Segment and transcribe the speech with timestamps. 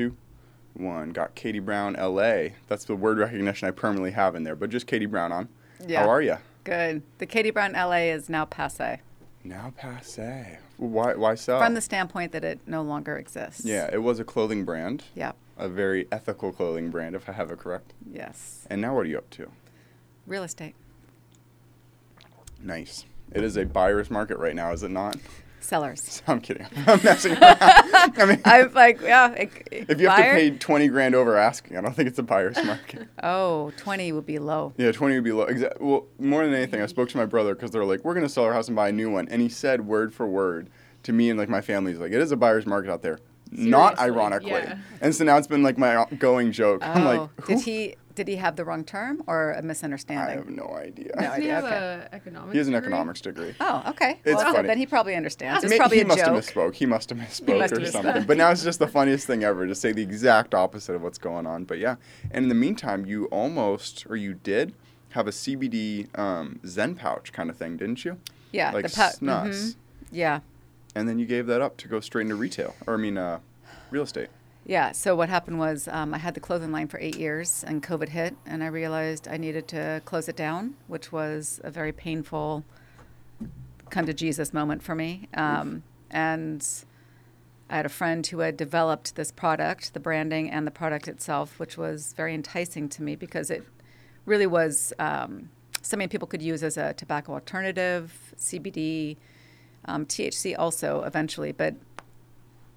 [0.00, 0.16] two,
[0.74, 1.10] one.
[1.10, 2.54] Got Katie Brown, L.A.
[2.68, 5.48] That's the word recognition I permanently have in there, but just Katie Brown on.
[5.86, 6.00] Yeah.
[6.02, 6.36] How are you?
[6.64, 7.02] Good.
[7.18, 9.00] The Katie Brown LA is now passe
[9.44, 10.58] Now passe.
[10.76, 11.14] Why?
[11.14, 11.58] Why so?
[11.58, 13.64] from the standpoint that it no longer exists.
[13.64, 15.32] yeah, it was a clothing brand, Yeah.
[15.58, 17.92] a very ethical clothing brand, if I have it correct.
[18.10, 18.66] Yes.
[18.70, 19.50] And now what are you up to?
[20.26, 20.74] Real estate.
[22.62, 23.04] Nice.
[23.32, 25.16] It is a buyer's market right now, is it not?
[25.60, 26.22] Sellers.
[26.26, 26.66] I'm kidding.
[26.86, 27.58] I'm messing around.
[27.60, 29.32] I mean, I'm like, yeah.
[29.32, 32.22] It, if you have to pay 20 grand over asking, I don't think it's a
[32.22, 33.06] buyer's market.
[33.22, 34.72] Oh, 20 would be low.
[34.76, 35.46] Yeah, 20 would be low.
[35.46, 38.26] Exa- well, more than anything, I spoke to my brother because they're like, we're going
[38.26, 39.28] to sell our house and buy a new one.
[39.28, 40.68] And he said word for word
[41.04, 43.18] to me and like my family, he's like, it is a buyer's market out there.
[43.52, 44.50] Not ironically.
[44.50, 44.78] yeah.
[45.00, 46.82] And so now it's been like my going joke.
[46.86, 47.54] I'm like, oh, who?
[47.56, 50.54] did he did he have the wrong term or a I have misunderstanding?
[50.54, 51.12] no idea.
[51.16, 51.74] No Doesn't he idea, have okay.
[52.12, 52.86] a economics He has an degree?
[52.88, 53.54] economics degree.
[53.60, 54.20] Oh, okay.
[54.24, 54.68] It's well, funny.
[54.68, 55.64] then he probably understands.
[55.64, 56.26] It's May- probably he a must joke.
[56.34, 56.74] have misspoke.
[56.74, 58.12] He must have misspoke must or have something.
[58.12, 58.26] misspoke.
[58.26, 61.18] But now it's just the funniest thing ever to say the exact opposite of what's
[61.18, 61.64] going on.
[61.64, 61.96] But yeah,
[62.30, 64.74] and in the meantime, you almost or you did
[65.10, 68.18] have a CBD um, Zen pouch kind of thing, didn't you?
[68.52, 69.58] Yeah, like the pou- snuts.
[69.58, 69.76] mhm.
[70.12, 70.40] Yeah.
[70.94, 73.38] And then you gave that up to go straight into retail, or I mean, uh,
[73.90, 74.28] real estate.
[74.64, 77.82] Yeah, so what happened was um, I had the clothing line for eight years, and
[77.82, 81.92] COVID hit, and I realized I needed to close it down, which was a very
[81.92, 82.64] painful
[83.90, 85.28] come to Jesus moment for me.
[85.34, 86.66] Um, and
[87.68, 91.58] I had a friend who had developed this product, the branding and the product itself,
[91.58, 93.64] which was very enticing to me because it
[94.26, 95.50] really was um,
[95.82, 99.16] something people could use as a tobacco alternative, CBD,
[99.86, 101.74] um, THC also eventually, but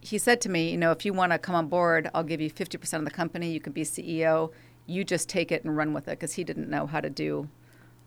[0.04, 2.42] he said to me, you know, if you want to come on board, I'll give
[2.42, 3.52] you 50% of the company.
[3.52, 4.52] You can be CEO.
[4.86, 7.48] You just take it and run with it because he didn't know how to do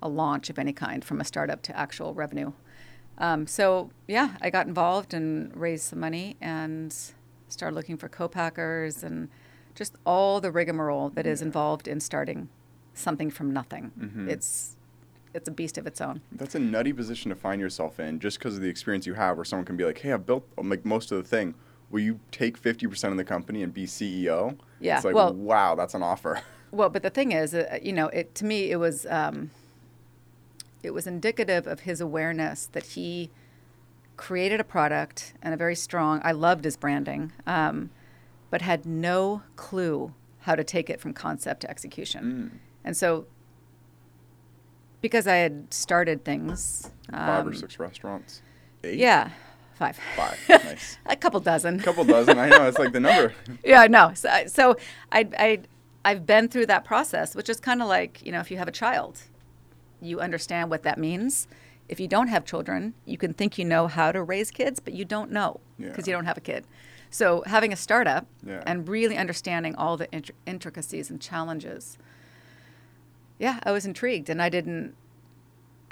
[0.03, 2.53] a launch of any kind from a startup to actual revenue.
[3.17, 6.95] Um, so, yeah, I got involved and raised some money and
[7.49, 9.31] started looking for co-packers and
[9.75, 12.51] just all the rigmarole that is involved in starting
[12.93, 13.93] something from nothing.
[14.29, 14.77] It's
[15.33, 16.23] it's a beast of its own.
[16.33, 19.37] That's a nutty position to find yourself in, just because of the experience you have,
[19.37, 21.55] where someone can be like, "Hey, I've built like most of the thing.
[21.91, 25.33] Will you take fifty percent of the company and be CEO?" Yeah, It's like, well-
[25.35, 26.41] wow, that's an offer.
[26.73, 29.51] Well, but the thing is, uh, you know, it to me it was um,
[30.83, 33.31] it was indicative of his awareness that he
[34.17, 36.21] created a product and a very strong.
[36.25, 37.91] I loved his branding, um,
[38.51, 42.61] but had no clue how to take it from concept to execution.
[42.85, 43.27] And so,
[45.01, 48.43] because I had started things, Five or um, six restaurants.
[48.85, 48.99] Eight.
[48.99, 49.31] yeah,
[49.77, 50.39] five, Five.
[50.49, 50.99] nice.
[51.07, 51.81] a couple dozen.
[51.81, 52.39] A couple dozen.
[52.39, 53.33] I know it's like the number.
[53.65, 54.13] yeah, no.
[54.15, 54.77] So, so
[55.13, 55.61] I, I,
[56.05, 58.69] I've been through that process, which is kind of like, you know, if you have
[58.69, 59.21] a child,
[60.01, 61.47] you understand what that means.
[61.89, 64.93] If you don't have children, you can think you know how to raise kids, but
[64.95, 66.13] you don't know because Yeah.
[66.13, 66.67] you don't have a kid.
[67.11, 68.63] So having a startup Yeah.
[68.67, 71.97] and really understanding all the intr- intricacies and challenges,
[73.39, 74.95] yeah, I was intrigued, and I didn't.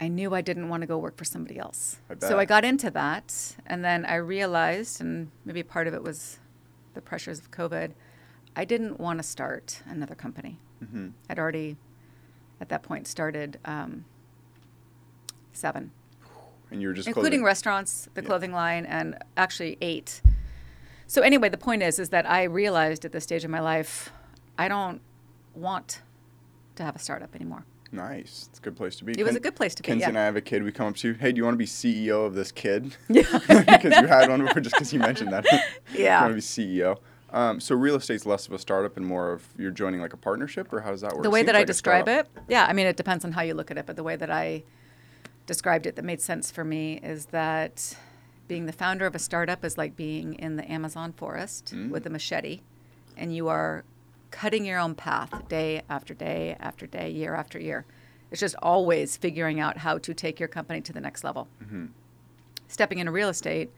[0.00, 1.98] I knew I didn't want to go work for somebody else.
[2.10, 6.02] I So I got into that, and then I realized, and maybe part of it
[6.02, 6.38] was
[6.94, 7.92] the pressures of COVID,
[8.56, 10.58] I didn't want to start another company.
[10.80, 11.76] hmm I'd already,
[12.60, 14.04] at that point, started um,
[15.52, 15.92] seven,
[16.70, 17.44] And you were just including closing.
[17.44, 18.26] restaurants, the Yeah.
[18.26, 20.20] clothing line, and actually eight.
[21.06, 24.10] So anyway, the point is, is that I realized at this stage of my life,
[24.58, 25.00] I don't
[25.54, 26.02] want
[26.76, 27.64] to have a startup anymore.
[27.94, 28.48] Nice.
[28.50, 29.12] It's a good place to be.
[29.18, 29.86] It was a good place to be.
[29.86, 30.08] Kenzie Yeah.
[30.08, 30.62] and I have a kid.
[30.64, 31.14] We come up to you.
[31.14, 32.96] Hey, do you want to be CEO of this kid?
[33.08, 33.22] Yeah.
[33.48, 35.44] Because you had one, or just because you mentioned that.
[35.94, 36.18] Yeah.
[36.26, 36.98] you want to be CEO.
[37.32, 40.16] Um, so real estate's less of a startup and more of you're joining like a
[40.16, 41.22] partnership, or how does that work?
[41.24, 43.32] the way Seems that I like a describe it, yeah, I mean, it depends on
[43.32, 44.62] how you look at it, but the way that I
[45.46, 47.96] described it that made sense for me is that
[48.46, 51.90] being the founder of a startup is like being in the Amazon forest Mm.
[51.90, 52.60] with a machete,
[53.16, 53.82] and you are
[54.34, 57.86] cutting your own path day after day after day, year after year.
[58.32, 61.46] It's just always figuring out how to take your company to the next level.
[61.62, 61.86] Mm-hmm.
[62.66, 63.70] Stepping into real estate,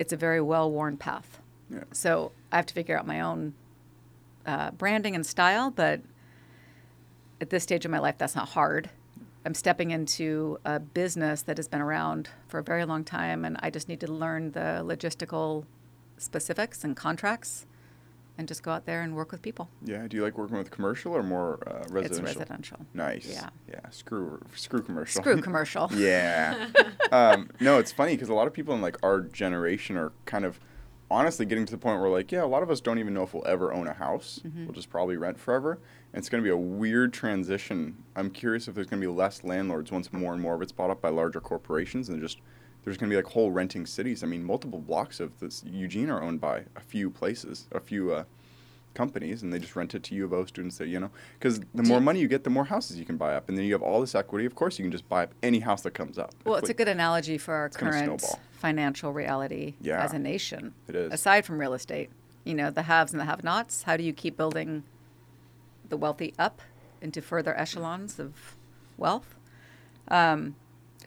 [0.00, 1.40] it's a very well worn path.
[1.70, 1.84] Yeah.
[1.92, 3.54] So I have to figure out my own
[4.44, 6.00] uh, branding and style, but
[7.40, 8.90] at this stage of my life, that's not hard.
[9.46, 13.56] I'm stepping into a business that has been around for a very long time, and
[13.60, 15.66] I just need to learn the logistical
[16.18, 17.64] specifics and contracts
[18.38, 19.68] and just go out there and work with people.
[19.84, 20.06] Yeah.
[20.08, 22.26] Do you like working with commercial or more uh, residential?
[22.26, 22.78] It's residential.
[22.94, 23.26] Nice.
[23.26, 23.50] Yeah.
[23.68, 23.88] Yeah.
[23.90, 25.20] Screw screw commercial.
[25.20, 25.90] Screw commercial.
[25.94, 26.68] yeah.
[27.12, 30.44] um, no, it's funny because a lot of people in like our generation are kind
[30.44, 30.58] of
[31.10, 33.22] honestly getting to the point where like, yeah, a lot of us don't even know
[33.22, 34.40] if we'll ever own a house.
[34.44, 34.64] Mm-hmm.
[34.64, 35.78] We'll just probably rent forever.
[36.12, 38.02] And it's going to be a weird transition.
[38.16, 40.72] I'm curious if there's going to be less landlords once more and more of it's
[40.72, 42.40] bought up by larger corporations and just
[42.84, 44.22] there's going to be like whole renting cities.
[44.22, 48.12] I mean, multiple blocks of this Eugene are owned by a few places, a few
[48.12, 48.24] uh,
[48.94, 50.78] companies, and they just rent it to U of O students.
[50.78, 53.34] That you know, because the more money you get, the more houses you can buy
[53.34, 54.44] up, and then you have all this equity.
[54.46, 56.32] Of course, you can just buy up any house that comes up.
[56.44, 60.02] Well, it's a like- good analogy for our current financial reality Yeah.
[60.02, 60.74] as a nation.
[60.88, 61.12] It is.
[61.12, 62.10] Aside from real estate,
[62.44, 63.82] you know, the haves and the have-nots.
[63.84, 64.84] How do you keep building
[65.88, 66.62] the wealthy up
[67.00, 68.54] into further echelons of
[68.96, 69.34] wealth?
[70.08, 70.54] Um,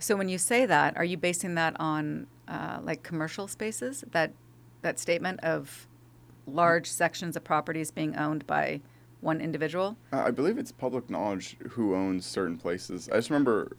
[0.05, 4.03] so when you say that, are you basing that on uh, like commercial spaces?
[4.11, 4.33] That
[4.83, 5.87] that statement of
[6.45, 8.81] large sections of properties being owned by
[9.21, 9.97] one individual?
[10.13, 13.09] Uh, I believe it's public knowledge who owns certain places.
[13.11, 13.77] I just remember,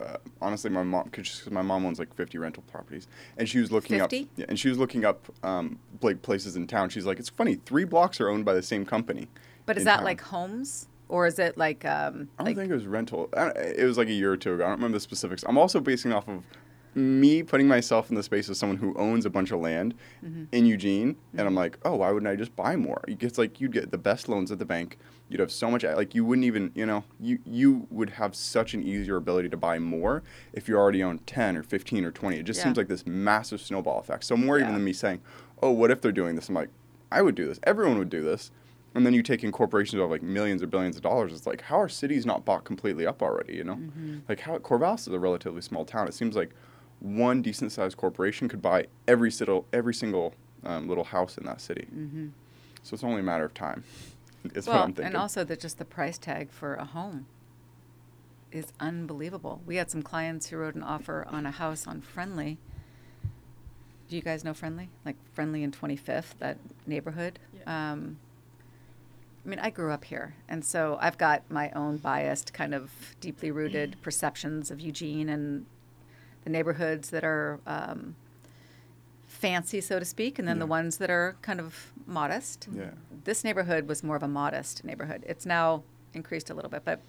[0.00, 3.06] uh, honestly, my mom, because my mom owns like 50 rental properties,
[3.36, 4.22] and she was looking 50?
[4.22, 6.88] up, yeah, and she was looking up um, like places in town.
[6.88, 9.28] She's like, it's funny, three blocks are owned by the same company.
[9.66, 12.70] But is that town." like homes or is it like um, I don't like think
[12.70, 13.28] it was rental.
[13.36, 14.64] It was like a year or two ago.
[14.64, 15.44] I don't remember the specifics.
[15.46, 16.42] I'm also basing off of
[16.94, 20.44] me putting myself in the space of someone who owns a bunch of land Mm-hmm.
[20.52, 23.02] in Eugene, and I'm like, oh, why wouldn't I just buy more?
[23.06, 24.98] It's like you'd get the best loans at the bank.
[25.28, 28.74] You'd have so much, like you wouldn't even, you know, you you would have such
[28.74, 30.22] an easier ability to buy more
[30.52, 32.38] if you already own 10 or 15 or 20.
[32.38, 32.64] It just Yeah.
[32.64, 34.24] seems like this massive snowball effect.
[34.24, 35.20] So more even than me saying,
[35.62, 36.48] oh, what if they're doing this?
[36.48, 36.70] I'm like,
[37.12, 37.60] I would do this.
[37.62, 38.50] Everyone would do this.
[38.94, 41.32] And then you take in corporations of like millions or billions of dollars.
[41.32, 43.54] It's like, how are cities not bought completely up already?
[43.54, 44.18] You know, Mm-hmm.
[44.28, 46.08] like how Corvallis is a relatively small town.
[46.08, 46.50] It seems like
[46.98, 50.34] one decent sized corporation could buy every single every single
[50.64, 51.86] um, little house in that city.
[51.94, 52.28] Mm-hmm.
[52.82, 53.84] So it's only a matter of time.
[54.54, 55.04] It's what I'm thinking.
[55.04, 57.26] and also that just the price tag for a home
[58.50, 59.60] is unbelievable.
[59.66, 62.56] We had some clients who wrote an offer on a house on Friendly.
[64.08, 64.88] Do you guys know Friendly?
[65.04, 66.56] Like Friendly in 25th, that
[66.86, 67.38] neighborhood.
[67.54, 67.92] Yeah.
[67.92, 68.16] Um,
[69.44, 72.90] I mean, I grew up here, and so I've got my own biased, kind of
[73.20, 75.64] deeply rooted perceptions of Eugene and
[76.44, 78.16] the neighborhoods that are um,
[79.26, 82.68] fancy, so to speak, and then the ones that are kind of modest.
[82.74, 82.90] Yeah.
[83.24, 85.24] This neighborhood was more of a modest neighborhood.
[85.26, 85.82] It's now
[86.12, 87.00] increased a little bit, but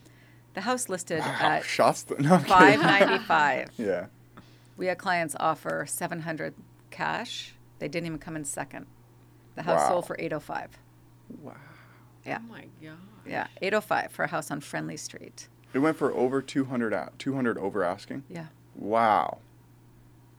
[0.54, 2.04] the house listed wow, at shots.
[2.04, 3.69] th- No, five ninety five.
[3.78, 4.06] yeah.
[4.78, 6.54] We had clients offer seven hundred
[6.92, 7.54] cash.
[7.80, 8.86] They didn't even come in second.
[9.56, 9.89] The house Wow.
[9.89, 10.78] sold for eight oh five.
[11.42, 11.56] Wow.
[12.25, 12.97] Yeah, Oh my god.
[13.25, 15.47] yeah, eight oh five for a house on Friendly Street.
[15.73, 18.23] It went for over 200 a 200 over asking.
[18.29, 19.39] Yeah, Wow.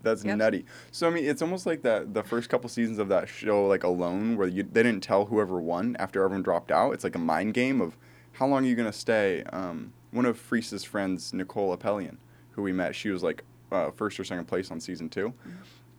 [0.03, 0.37] That's Yep.
[0.39, 0.65] nutty.
[0.91, 3.85] So I mean, it's almost like that the first couple seasons of that show, like
[3.85, 6.93] Alone, where you they didn't tell whoever won after everyone dropped out.
[6.93, 7.97] It's like a mind game of
[8.33, 9.45] how long are you gonna stay.
[9.53, 12.17] Um, one of Freese's friends, Nicole Apelian,
[12.51, 15.51] who we met, she was like uh, first or second place on season 2 Mm-hmm.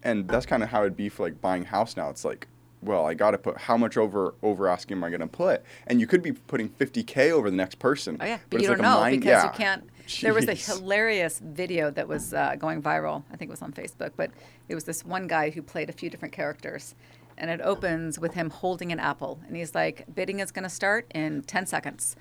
[0.04, 2.10] and that's kind of how it'd be for like buying a house now.
[2.10, 2.48] It's like,
[2.86, 5.64] well, I got to put how much over over asking am I gonna put?
[5.88, 8.18] And you could be putting 50k over the next person.
[8.20, 9.52] Oh yeah, but, it's you don't a know mind- because yeah.
[9.52, 9.90] you can't.
[10.22, 13.24] There was a hilarious video that was uh, going viral.
[13.32, 14.32] I think it was on Facebook, but
[14.68, 16.94] it was this one guy who played a few different characters,
[17.38, 20.70] and it opens with him holding an apple, and he's like, "Bidding is going to
[20.70, 22.18] start in ten seconds,"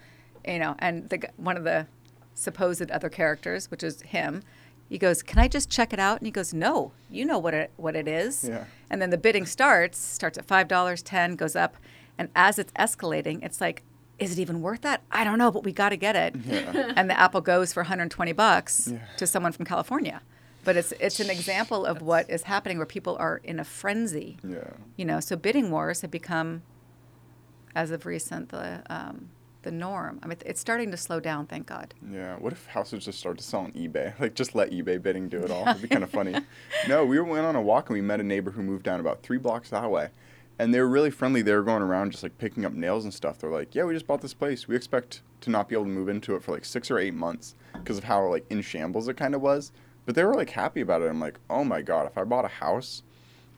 [0.47, 0.76] you know.
[0.79, 1.87] And the one of the
[2.35, 4.43] supposed other characters, which is him,
[4.88, 7.55] he goes, "Can I just check it out?" And he goes, "No, you know what
[7.55, 8.64] it what it is." Yeah.
[8.90, 11.76] And then the bidding starts, starts at five dollars, ten goes up,
[12.19, 13.82] and as it's escalating, it's like,
[14.19, 15.02] is it even worth that?
[15.11, 16.37] I don't know, but we got to get it.
[16.44, 16.93] Yeah.
[16.96, 18.99] And the apple goes for 120 bucks Yeah.
[19.17, 20.20] to someone from California.
[20.64, 24.37] But it's it's an example of what is happening where people are in a frenzy.
[24.46, 24.70] Yeah.
[24.96, 26.62] You know, so bidding wars have become,
[27.75, 29.30] as of recent, the um,
[29.62, 30.21] the norm.
[30.23, 31.47] I mean, it's starting to slow down.
[31.47, 31.95] Thank God.
[32.11, 32.37] Yeah.
[32.37, 34.14] What if houses just start to sell on eBay?
[34.21, 35.66] Like, just let eBay bidding do it all.
[35.69, 36.35] It'd be kind of funny.
[36.88, 39.23] No, we went on a walk and we met a neighbor who moved down about
[39.23, 40.11] three blocks that way.
[40.59, 41.42] And they were really friendly.
[41.42, 43.38] They were going around just like picking up nails and stuff.
[43.38, 44.69] They're like, yeah, we just bought this place.
[44.69, 47.14] We expect to not be able to move into it for like six or eight
[47.14, 49.73] months because of how like in shambles it kind of was.
[50.04, 51.09] But they were like happy about it.
[51.09, 53.02] I'm like, oh my God, if I bought a house,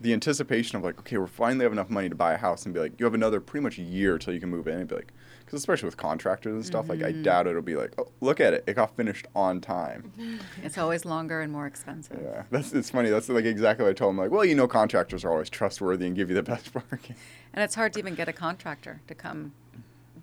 [0.01, 2.75] the anticipation of like, okay, we're finally have enough money to buy a house and
[2.75, 4.95] be like, you have another pretty much year till you can move in and be
[4.97, 5.13] like,
[5.55, 7.23] because especially with contractors and stuff, like I mm-hmm.
[7.23, 10.13] doubt it'll be like, oh, look at it, it got finished on time.
[10.63, 12.19] It's always longer and more expensive.
[12.23, 13.11] Yeah, that's it's funny.
[13.11, 14.19] That's like exactly what I told him.
[14.19, 17.15] Like, well, you know, contractors are always trustworthy and give you the best bargain.
[17.53, 19.53] And it's hard to even get a contractor to come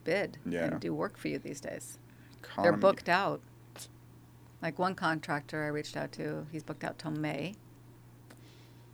[0.04, 0.66] bid Yeah.
[0.66, 2.00] and do work for you these days.
[2.62, 3.42] They're booked out.
[4.62, 7.56] Like one contractor I reached out to, he's booked out till May.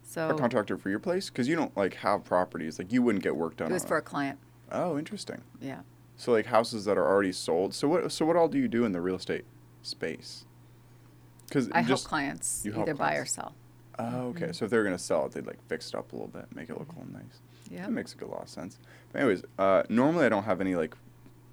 [0.04, 2.78] So A contractor for your place because you don't like have properties.
[2.78, 3.72] Like you wouldn't get work done.
[3.72, 4.40] it was on for a client.
[4.72, 5.42] Oh, interesting.
[5.62, 5.82] Yeah.
[6.18, 7.74] So like houses that are already sold.
[7.74, 8.12] So what?
[8.12, 9.46] So what all do you do in the real estate
[9.84, 10.46] space?
[11.48, 13.54] Because I just help clients you help either buy or sell.
[14.00, 14.52] Oh, okay.
[14.52, 16.70] So if they're gonna sell it, they'd like fix it up a little bit, make
[16.70, 17.40] it look all nice.
[17.70, 17.84] Yeah.
[17.84, 18.78] That makes a good lot of sense.
[19.12, 20.96] But anyways, uh, normally I don't have any like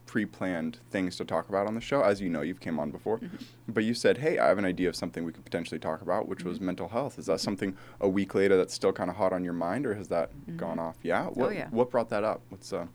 [0.06, 2.02] pre-planned things to talk about on the show.
[2.02, 3.37] As you know, you've came on before, Mm-hmm.
[3.68, 6.26] but you said, "Hey, I have an idea of something we could potentially talk about,"
[6.28, 6.49] which Mm-hmm.
[6.49, 7.18] was mental health.
[7.18, 9.94] Is that something a week later that's still kind of hot on your mind, or
[9.94, 10.97] has that gone off?
[11.02, 11.26] Yeah.
[11.26, 11.68] What, Oh, yeah.
[11.71, 12.40] What brought that up?
[12.49, 12.87] What's uh?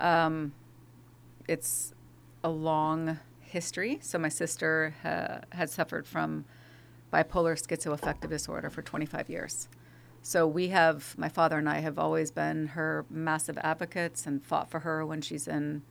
[0.00, 0.52] Um,
[1.48, 1.92] it's
[2.42, 3.98] a long history.
[4.02, 6.44] So my sister ha- had suffered from
[7.12, 9.68] bipolar schizoaffective disorder for 25 years.
[10.22, 14.70] So we have, my father and I have always been her massive advocates and fought
[14.70, 15.82] for her when she's in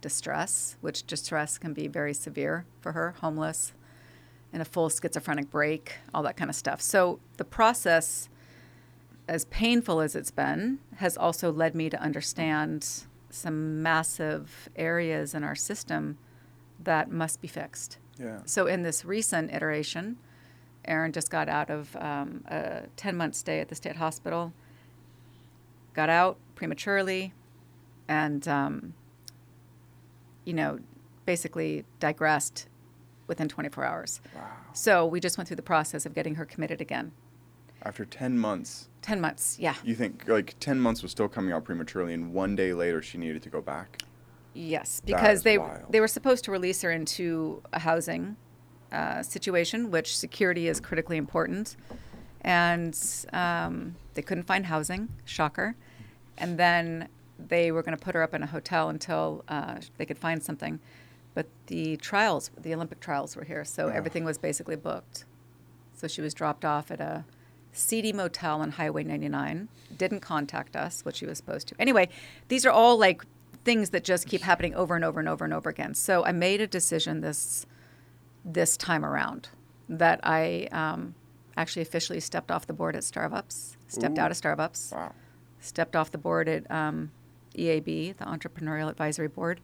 [0.00, 3.72] distress, which distress can be very severe for her, homeless,
[4.52, 6.80] in a full schizophrenic break, all that kind of stuff.
[6.80, 8.28] So the process,
[9.28, 13.04] as painful as it's been, has also led me to understand
[13.34, 16.18] some massive areas in our system
[16.82, 17.98] that must be fixed.
[18.18, 18.40] Yeah.
[18.44, 20.18] So in this recent iteration,
[20.84, 24.52] Aaron just got out of um, a 10 month stay at the state hospital,
[25.94, 27.32] got out prematurely,
[28.08, 28.94] and, um,
[30.44, 30.80] you know,
[31.24, 32.68] basically digressed
[33.26, 34.20] within 24 hours.
[34.34, 34.50] Wow.
[34.72, 37.12] So we just went through the process of getting her committed again.
[37.84, 39.74] After 10 months, 10 months, yeah.
[39.84, 43.18] you think like 10 months was still coming out prematurely, and one day later she
[43.18, 44.02] needed to go back?
[44.54, 45.86] Yes, because they wild.
[45.90, 48.36] they were supposed to release her into a housing
[48.92, 51.76] uh, situation, which security is critically important,
[52.42, 52.98] and
[53.32, 55.08] um, they couldn't find housing.
[55.24, 55.74] Shocker,
[56.38, 57.08] and then
[57.38, 60.42] they were going to put her up in a hotel until uh, they could find
[60.42, 60.78] something.
[61.34, 63.94] But the trials, the Olympic trials, were here, so Ugh.
[63.94, 65.24] everything was basically booked.
[65.94, 67.24] So she was dropped off at a
[67.72, 69.68] seedy motel on Highway 99.
[69.96, 71.74] Didn't contact us, which she was supposed to.
[71.78, 72.08] Anyway,
[72.48, 73.24] these are all like
[73.64, 75.94] things that just keep happening over and over and over and over again.
[75.94, 77.66] So I made a decision this
[78.44, 79.50] this time around
[79.88, 81.14] that I um,
[81.56, 84.20] actually officially stepped off the board at Starbucks, stepped Ooh.
[84.20, 85.12] out of Starbucks, Wow.
[85.60, 87.12] stepped off the board at um,
[87.56, 89.60] EAB, the Entrepreneurial Advisory Board,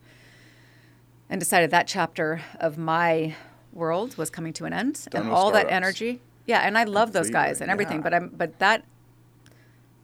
[1.28, 3.34] and decided that chapter of my
[3.72, 6.20] world was coming to an end, and all that energy.
[6.48, 8.02] Yeah, and I love those guys and everything, yeah.
[8.02, 8.84] but I'm but that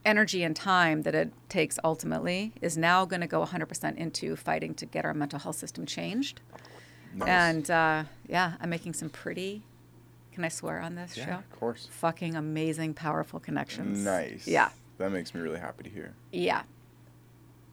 [0.05, 4.75] energy and time that it takes ultimately is now going to go 100% into fighting
[4.75, 6.43] to get our mental health system changed.
[7.15, 7.29] Nice.
[7.29, 9.63] And uh, yeah, I'm making some pretty.
[10.33, 11.33] Can I swear on this yeah, show?
[11.33, 11.89] of course.
[11.91, 14.05] Fucking amazing, powerful connections.
[14.05, 14.47] Nice.
[14.47, 14.69] Yeah.
[14.99, 16.13] That makes me really happy to hear.
[16.31, 16.65] Yeah.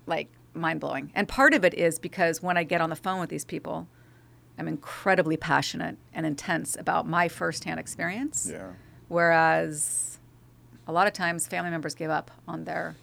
[0.06, 1.12] Like mind blowing.
[1.14, 3.90] And part of it is because when I get on the phone with these people,
[4.58, 8.48] I'm incredibly passionate and intense about my firsthand experience.
[8.52, 8.72] Yeah.
[9.08, 10.20] Whereas
[10.88, 12.96] a lot of times family members give up on their.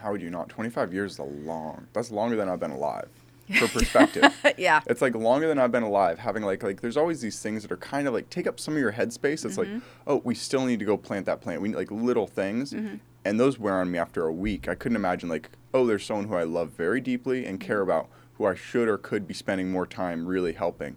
[0.00, 0.48] How would you not?
[0.48, 1.86] 25 years is a long.
[1.92, 3.08] That's longer than I've been alive.
[3.60, 4.24] For perspective.
[4.58, 4.80] yeah.
[4.86, 6.18] It's like longer than I've been alive.
[6.18, 8.74] Having like like there's always these things that are kind of like take up some
[8.74, 9.44] of your headspace.
[9.44, 9.74] It's Mm-hmm.
[9.74, 11.60] like oh we still need to go plant that plant.
[11.62, 12.96] We need like little things, Mm-hmm.
[13.24, 14.66] and those wear on me after a week.
[14.68, 17.90] I couldn't imagine like oh there's someone who I love very deeply and care Mm-hmm.
[17.90, 20.96] about who I should or could be spending more time really helping.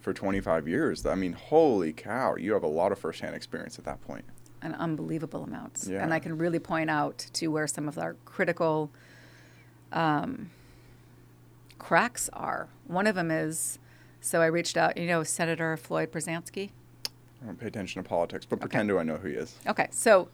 [0.00, 2.34] For 25 years, I mean, holy cow!
[2.36, 4.24] You have a lot of firsthand experience at that point.
[4.62, 5.84] an unbelievable amount.
[5.86, 6.02] Yeah.
[6.02, 8.90] And I can really point out to where some of our critical
[9.92, 10.50] um,
[11.78, 12.68] cracks are.
[12.86, 13.78] One of them is
[14.20, 16.70] so I reached out, you know, Senator Floyd Prozanski.
[17.42, 19.56] I don't pay attention to politics, but pretend to I know who he is.
[19.66, 20.28] Okay, so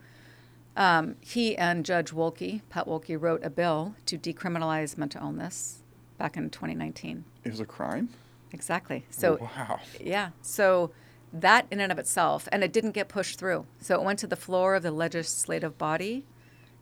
[0.76, 5.82] um, he and Judge Wolke, Pat Wolke, wrote a bill to decriminalize mental illness
[6.18, 7.24] back in 2019.
[7.44, 8.08] It was a crime.
[8.52, 9.04] Exactly.
[9.10, 9.80] So wow.
[10.00, 10.30] Yeah.
[10.42, 10.90] So
[11.32, 13.66] that in and of itself, and it didn't get pushed through.
[13.80, 16.24] So it went to the floor of the legislative body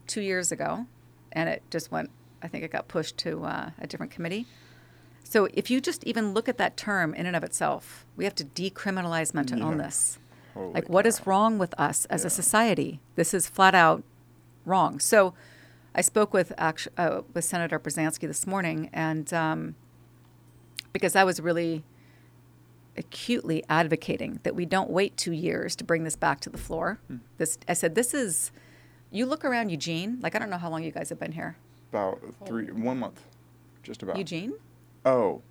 [0.06, 0.86] two years ago,
[1.32, 2.10] and it just went,
[2.42, 4.46] I think it got pushed to uh, a different committee.
[5.24, 8.34] So if you just even look at that term in and of itself, we have
[8.36, 9.64] to decriminalize mental Yeah.
[9.64, 10.18] illness.
[10.52, 12.26] Holy Like, what is wrong with us as Yeah.
[12.28, 13.00] a society?
[13.16, 14.04] This is flat out
[14.64, 15.00] wrong.
[15.00, 15.34] So
[15.94, 19.74] I spoke with, actu- uh, with Senator Prozanski this morning, and um,
[20.92, 21.84] because I was really
[22.96, 26.98] acutely advocating that we don't wait two years to bring this back to the floor.
[27.08, 27.16] Hmm.
[27.38, 28.50] This, I said, this is,
[29.10, 31.56] you look around Eugene, like I don't know how long you guys have been here.
[31.90, 33.20] About three, one month,
[33.82, 34.18] just about.
[34.18, 34.54] Eugene?
[35.04, 35.42] Oh,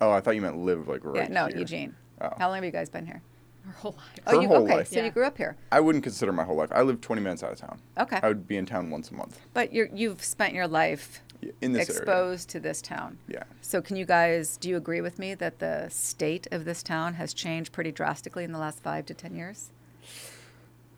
[0.00, 1.58] oh, I thought you meant live like right yeah, no, here.
[1.58, 1.94] Eugene.
[2.20, 2.30] Oh.
[2.38, 3.22] How long have you guys been here?
[3.66, 4.20] Her whole life.
[4.26, 4.88] Her oh, you, whole okay, life.
[4.88, 5.56] so you grew up here.
[5.72, 6.70] I wouldn't consider my whole life.
[6.72, 7.78] I live 20 minutes out of town.
[7.98, 8.20] Okay.
[8.22, 11.50] I would be in town once a month But you're, you've spent your life y-
[11.62, 12.00] in this area.
[12.02, 13.18] exposed to this town.
[13.28, 13.44] Yeah.
[13.62, 17.14] So can you guys, do you agree with me that the state of this town
[17.14, 19.70] has changed pretty drastically in the last five to 10 years?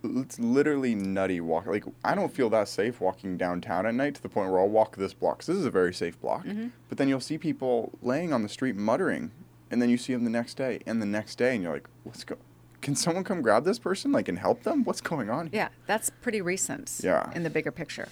[0.05, 1.67] It's literally nutty walk.
[1.67, 4.69] Like I don't feel that safe walking downtown at night to the point where I'll
[4.69, 5.39] walk this block.
[5.39, 6.45] 'cause this is a very safe block.
[6.45, 6.69] Mm-hmm.
[6.89, 9.33] But then you'll see people laying on the street muttering,
[9.71, 11.89] and then you see them the next day and the next day, and you're like,
[12.05, 12.37] "What's go?
[12.87, 14.85] Can someone come grab this person, like, and help them?
[14.85, 17.33] What's going on?" here?" Yeah, that's pretty recent Yeah.
[17.35, 18.07] in the bigger picture.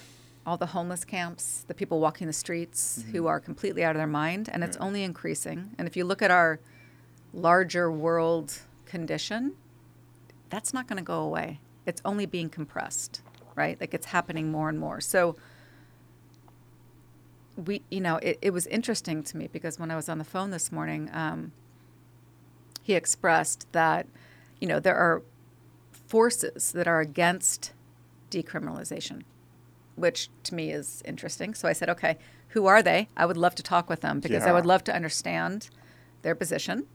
[0.44, 3.12] All the homeless camps, the people walking the streets Mm-hmm.
[3.12, 5.70] who are completely out of their mind, and it's only increasing.
[5.78, 6.58] And if you look at our
[7.32, 9.52] larger world condition,
[10.50, 11.60] that's not going to go away.
[11.86, 13.22] It's only being compressed,
[13.54, 13.80] right?
[13.80, 15.00] Like it's happening more and more.
[15.00, 15.36] So
[17.56, 20.24] we, you know, it, it was interesting to me because when I was on the
[20.24, 21.52] phone this morning, um,
[22.82, 24.06] he expressed that,
[24.64, 25.20] you know, there are
[26.06, 27.74] forces that are against
[28.30, 29.20] decriminalization,
[29.94, 31.52] which to me is interesting.
[31.52, 32.16] So I said, okay,
[32.48, 33.10] who are they?
[33.14, 35.68] I would love to talk with them because I would love to understand
[36.22, 36.86] their position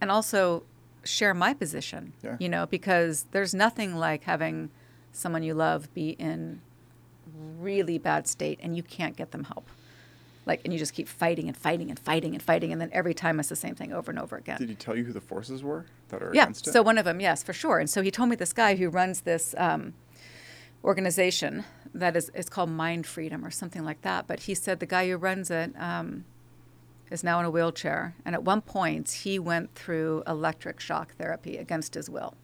[0.00, 0.64] and also
[1.04, 2.36] share my position, Yeah.
[2.40, 4.70] you know, because there's nothing like having
[5.12, 6.60] someone you love be in
[7.60, 9.68] really bad state and you can't get them help.
[10.44, 13.14] Like, and you just keep fighting and fighting and fighting and fighting, and then every
[13.14, 14.58] time it's the same thing over and over again.
[14.58, 16.42] Did he tell you who the forces were that are Yeah.
[16.42, 16.72] against it?
[16.72, 17.78] So one of them, yes, for sure.
[17.78, 19.94] And so he told me this guy who runs this um,
[20.84, 24.26] organization that is it's called Mind Freedom or something like that.
[24.26, 26.24] But he said the guy who runs it um,
[27.10, 31.56] is now in a wheelchair, and at one point he went through electric shock therapy
[31.56, 32.34] against his will.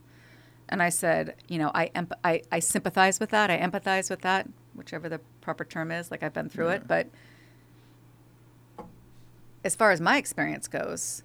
[0.69, 3.51] And I said, you know, I, emp- I I sympathize with that.
[3.51, 6.11] I empathize with that, whichever the proper term is.
[6.11, 6.75] Like I've been through Yeah.
[6.75, 7.07] it, but
[9.65, 11.23] as far as my experience goes,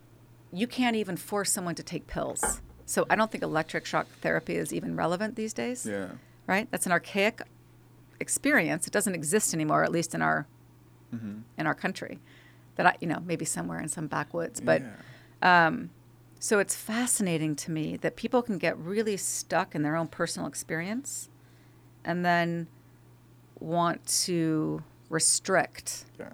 [0.51, 2.61] you can't even force someone to take pills.
[2.85, 5.85] So I don't think electric shock therapy is even relevant these days.
[5.85, 6.09] yeah.
[6.45, 6.67] Right?
[6.71, 7.41] That's an archaic
[8.19, 8.85] experience.
[8.85, 10.47] It doesn't exist anymore, at least in our
[11.13, 11.41] Mm-hmm.
[11.59, 12.19] in our country.
[12.75, 15.67] That I, you know, maybe somewhere in some backwoods, but yeah.
[15.67, 15.91] um,
[16.39, 20.47] so it's fascinating to me that people can get really stuck in their own personal
[20.47, 21.29] experience,
[22.03, 22.65] and then
[23.59, 26.29] want to restrict yeah.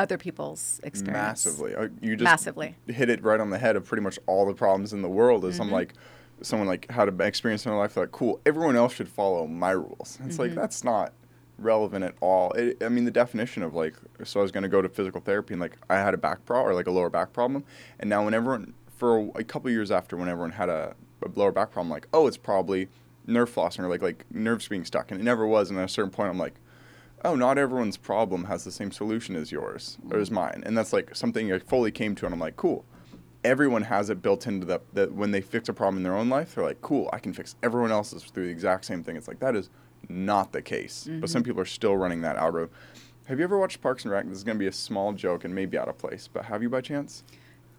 [0.00, 1.74] Other people's experience Massively.
[1.74, 2.74] Uh, You just Massively.
[2.86, 5.44] hit it right on the head of pretty much all the problems in the world.
[5.44, 5.62] Is Mm-hmm.
[5.64, 5.94] I'm like,
[6.42, 9.72] someone like had an experience in their life, like, cool, everyone else should follow my
[9.72, 10.18] rules.
[10.24, 10.60] It's like, Mm-hmm.
[10.60, 11.12] that's not
[11.58, 12.52] relevant at all.
[12.52, 15.20] It, I mean, the definition of like, so I was going to go to physical
[15.20, 17.64] therapy and like, I had a back problem or like a lower back problem.
[17.98, 21.28] And now when everyone, for a, a couple years after, when everyone had a, a
[21.38, 22.88] lower back problem, like, oh, it's probably
[23.26, 25.10] nerve flossing or like, like nerves being stuck.
[25.10, 25.68] And it never was.
[25.70, 26.54] And at a certain point, I'm like,
[27.24, 30.36] oh, not everyone's problem has the same solution as yours or as mm-hmm.
[30.36, 30.62] mine.
[30.66, 32.84] And that's like something I fully came to, and I'm like, cool.
[33.42, 36.28] Everyone has it built into the that when they fix a problem in their own
[36.28, 39.16] life, they're like, cool, I can fix everyone else's through the exact same thing.
[39.16, 39.70] It's like that is
[40.08, 41.08] not the case.
[41.08, 41.48] But some mm-hmm.
[41.48, 42.70] people are still running that algorithm.
[43.26, 44.26] Have you ever watched Parks and Rec?
[44.26, 46.62] This is going to be a small joke and maybe out of place, but have
[46.62, 47.22] you by chance?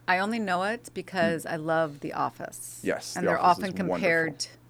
[0.07, 2.79] I only know it because I love The Office.
[2.83, 4.60] Yes, and The they're often compared wonderful.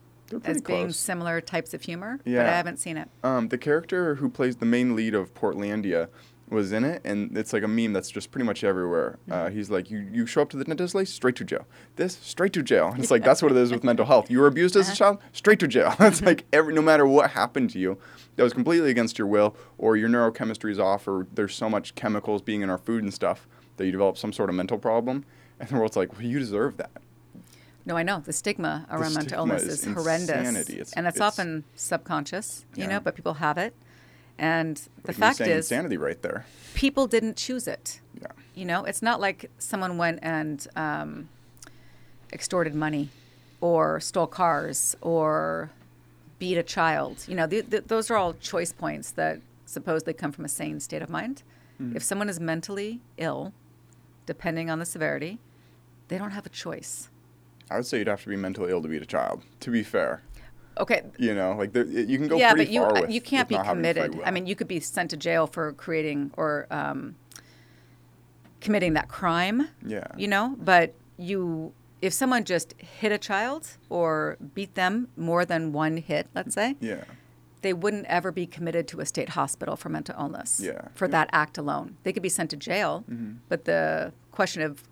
[0.44, 0.98] As being close.
[0.98, 2.20] similar types of humor.
[2.24, 3.10] but I haven't seen it.
[3.24, 6.10] Um, the character who plays the main lead of Portlandia
[6.50, 9.18] was in it, and it's like a meme that's just pretty much everywhere.
[9.30, 11.66] Uh, he's like, you, you show up to the dentist late, straight to jail.
[11.96, 12.90] This, straight to jail.
[12.90, 14.30] And it's like, that's what it is with mental health.
[14.30, 15.96] You were abused as a child, straight to jail.
[16.00, 17.98] it's like, every, no matter what happened to you
[18.36, 21.96] that was completely against your will, or your neurochemistry is off, or there's so much
[21.96, 25.26] chemicals being in our food and stuff that you develop some sort of mental problem.
[25.60, 26.92] And the world's like, well, you deserve that.
[27.86, 30.30] No, I know the stigma around mental stigma illness is is, horrendous.
[30.70, 32.90] It's- and it's, it's- often subconscious, you Yeah.
[32.90, 33.00] know.
[33.00, 33.74] But people have it,
[34.38, 36.46] and the fact is, insanity right there.
[36.76, 38.00] people didn't choose it.
[38.20, 38.28] Yeah.
[38.56, 41.30] You know, it's not like someone went and um,
[42.32, 43.10] extorted money,
[43.62, 45.72] or stole cars, or
[46.40, 47.26] beat a child.
[47.28, 50.80] You know, th- th- those are all choice points that supposedly come from a sane
[50.80, 51.44] state of mind.
[51.96, 53.54] If someone is mentally ill,
[54.28, 55.40] depending on the severity,
[56.10, 57.10] they don't have a choice.
[57.72, 59.84] I would say you'd have to be mentally ill to beat a child, to be
[59.84, 60.22] fair.
[60.80, 63.22] Okay, You know, like there, you can go yeah, pretty but you uh, with you
[63.22, 64.22] can't be not having free committed.
[64.24, 67.16] I mean, you could be sent to jail for creating or um,
[68.62, 69.68] committing that crime.
[69.86, 75.46] yeah, You know, but you if someone just hit a child or beat them more
[75.46, 77.04] than one hit, let's say, yeah,
[77.62, 80.60] they wouldn't ever be committed to a state hospital for mental illness.
[80.64, 80.88] Yeah.
[80.96, 83.34] For that act alone, they could be sent to jail, Mm-hmm.
[83.50, 84.84] but the question of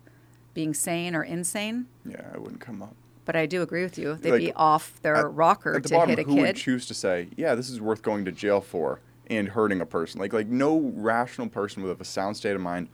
[0.54, 1.86] being sane or insane.
[2.04, 2.94] yeah, it wouldn't come up.
[3.24, 4.14] But I do agree with you.
[4.16, 6.30] They'd Like, be off their At- rocker at the to bottom, hit a kid.
[6.34, 9.80] who would choose to say, "Yeah, this is worth going to jail for," and hurting
[9.80, 10.20] a person?
[10.20, 12.88] Like, like no rational person with a sound state of mind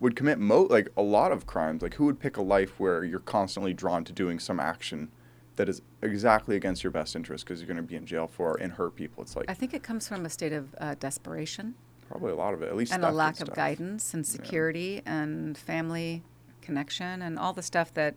[0.00, 1.82] would commit mo like a lot of crimes.
[1.82, 5.10] Like, who would pick a life where you're constantly drawn to doing some action
[5.56, 8.56] that is exactly against your best interest because you're going to be in jail for
[8.60, 9.22] and hurt people?
[9.22, 11.74] It's like I think it comes from a state of uh, desperation
[12.08, 15.56] probably a lot of it, at least and a lack of guidance and security and
[15.56, 16.22] family
[16.62, 18.14] connection and all the stuff that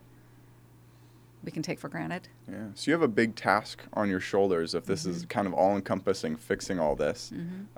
[1.44, 2.28] we can take for granted.
[2.50, 2.68] Yeah.
[2.74, 5.12] So you have a big task on your shoulders if this Mm-hmm.
[5.12, 7.32] is kind of all encompassing fixing all this.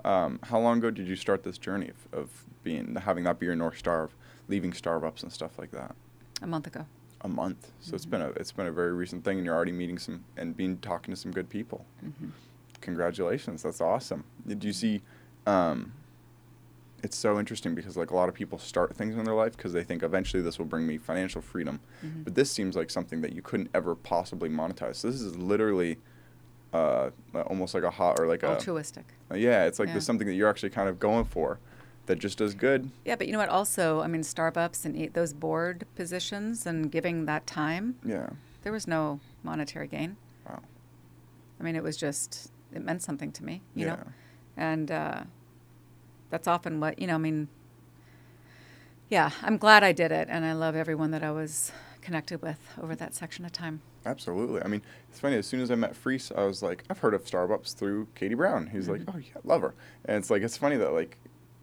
[0.04, 3.46] Um, how long ago did you start this journey of, of being having that be
[3.46, 4.14] your north star of
[4.48, 5.94] leaving Starbucks and stuff like that?
[6.40, 6.86] A month ago.
[7.22, 7.72] A month.
[7.80, 8.10] So it's Mm-hmm.
[8.12, 10.78] been a it's been a very recent thing, and you're already meeting some and being
[10.78, 11.84] talking to some good people.
[12.04, 12.28] Mm-hmm.
[12.80, 13.62] Congratulations.
[13.64, 14.24] That's awesome.
[14.46, 15.02] Did you see?
[15.46, 15.92] Um,
[17.02, 19.72] it's so interesting because like a lot of people start things in their life because
[19.72, 22.22] they think eventually this will bring me financial freedom, Mm-hmm.
[22.24, 24.96] but this seems like something that you couldn't ever possibly monetize.
[24.96, 25.98] So this is literally
[26.72, 27.10] uh,
[27.46, 29.04] almost like a hot or like a Altruistic.
[29.30, 29.94] uh, yeah, it's like Yeah.
[29.94, 31.58] there's something that you're actually kind of going for
[32.06, 32.90] that just does good.
[33.04, 33.48] Yeah, but you know what?
[33.48, 38.30] Also, I mean, Starbucks and eat those board positions and giving that time, Yeah.
[38.62, 40.16] there was no monetary gain.
[40.46, 40.60] Wow.
[41.60, 43.94] I mean, it was just it meant something to me, you yeah.
[43.96, 44.02] know,
[44.56, 45.22] and uh,
[46.30, 47.14] that's often what you know.
[47.14, 47.48] I mean,
[49.08, 52.58] yeah, I'm glad I did it, and I love everyone that I was connected with
[52.80, 53.82] over that section of time.
[54.06, 54.62] Absolutely.
[54.62, 55.36] I mean, it's funny.
[55.36, 58.34] As soon as I met Freese, I was like, I've heard of Starbucks through Katie
[58.34, 58.68] Brown.
[58.68, 59.16] He's like, mm-hmm.
[59.16, 59.74] oh yeah, love her.
[60.06, 61.18] And it's like, it's funny that like,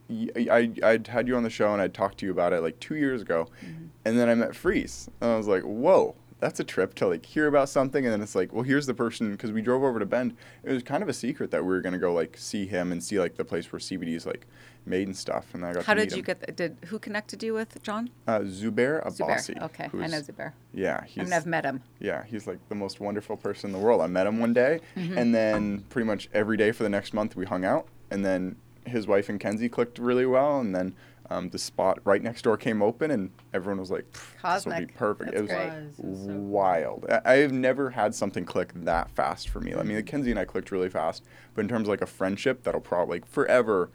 [0.08, 2.62] y- I I'd had you on the show and I'd talked to you about it
[2.62, 3.86] like two years ago, mm-hmm.
[4.06, 7.26] and then I met Freese and I was like, whoa, that's a trip to like
[7.26, 9.98] hear about something, and then it's like, well, here's the person because we drove over
[10.00, 10.36] to Bend.
[10.64, 13.04] It was kind of a secret that we were gonna go like see him and
[13.04, 14.46] see like the place where CBD is like
[14.86, 16.26] made and stuff, and I got How to did you him.
[16.26, 16.40] get?
[16.42, 18.12] The, did who connected you with John?
[18.28, 19.56] uh, Zubair Abbasi?
[19.56, 19.64] Zubair.
[19.64, 20.52] Okay, I know Zubair.
[20.74, 21.82] Yeah, i mean i've met him.
[22.00, 24.02] yeah, he's like the most wonderful person in the world.
[24.02, 25.18] I met him one day, Mm-hmm.
[25.18, 27.88] and then pretty much every day for the next month we hung out.
[28.12, 30.94] And then his wife and Kenzie clicked really well, and then
[31.30, 34.06] um, the spot right next door came open, and everyone was like,
[34.44, 35.68] "This will be perfect." That's it was great.
[35.68, 36.40] Was, it was so cool.
[36.40, 37.06] wild.
[37.10, 39.74] I, I have never had something click that fast for me.
[39.74, 42.64] I mean, Kenzie and I clicked really fast, but in terms of like a friendship,
[42.64, 43.90] that'll probably like forever.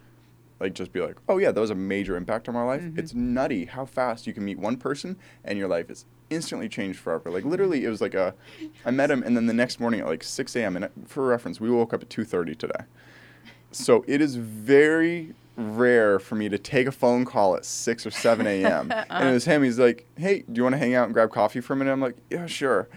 [0.59, 2.83] Like just be like, oh yeah, that was a major impact on my life.
[2.83, 2.99] Mm-hmm.
[2.99, 6.99] It's nutty how fast you can meet one person and your life is instantly changed
[6.99, 7.31] forever.
[7.31, 8.35] Like literally, it was like a,
[8.85, 10.77] I met him and then the next morning at like 6 a.m.
[10.77, 12.85] and for reference, we woke up at 2:30 today.
[13.73, 18.11] So it is very rare for me to take a phone call at 6 or
[18.11, 18.93] 7 a.m.
[19.11, 19.63] and it was him.
[19.63, 21.93] He's like, hey, do you want to hang out and grab coffee for a minute?
[21.93, 22.89] I'm like, yeah, sure.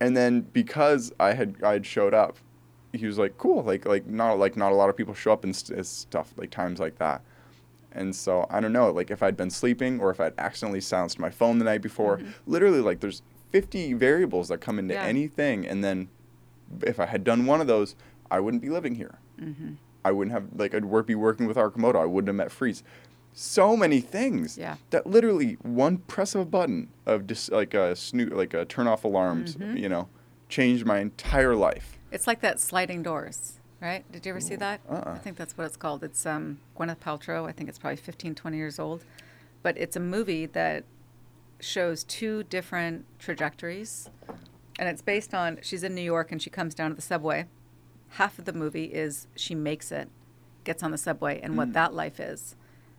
[0.00, 2.36] And then because I had I had showed up,
[2.92, 3.62] he was like, cool.
[3.62, 6.50] Like like not like not a lot of people show up and st- stuff like
[6.50, 7.22] times like that.
[7.92, 11.18] And so I don't know, like if I'd been sleeping or if I'd accidentally silenced
[11.18, 13.20] my phone the night before, literally like there's
[13.50, 15.02] 50 variables that come into Yeah.
[15.04, 16.08] anything, and then
[16.82, 17.96] if I had done one of those,
[18.30, 19.18] I wouldn't be living here.
[19.40, 19.72] Mm-hmm.
[20.04, 21.96] I wouldn't have like I'd work be working with Arcimoto.
[22.00, 22.82] I wouldn't have met Freese.
[23.32, 24.58] So many things.
[24.58, 24.76] Yeah.
[24.90, 28.86] That literally one press of a button of just like a snoo like a turn
[28.88, 29.76] off alarms, Mm-hmm.
[29.76, 30.08] you know,
[30.48, 31.96] changed my entire life.
[32.10, 34.10] It's like that sliding doors, right?
[34.10, 34.80] Did you ever see that?
[34.88, 35.12] uh-uh.
[35.12, 36.02] I think that's what it's called.
[36.02, 37.48] It's um, Gwyneth Paltrow.
[37.48, 39.04] I think it's probably 15, 20 years old.
[39.62, 40.84] But it's a movie that
[41.60, 44.10] shows two different trajectories.
[44.78, 47.46] And it's based on she's in New York and she comes down to the subway.
[48.10, 50.08] Half of the movie is she makes it,
[50.64, 52.56] gets on the subway, and what that life is.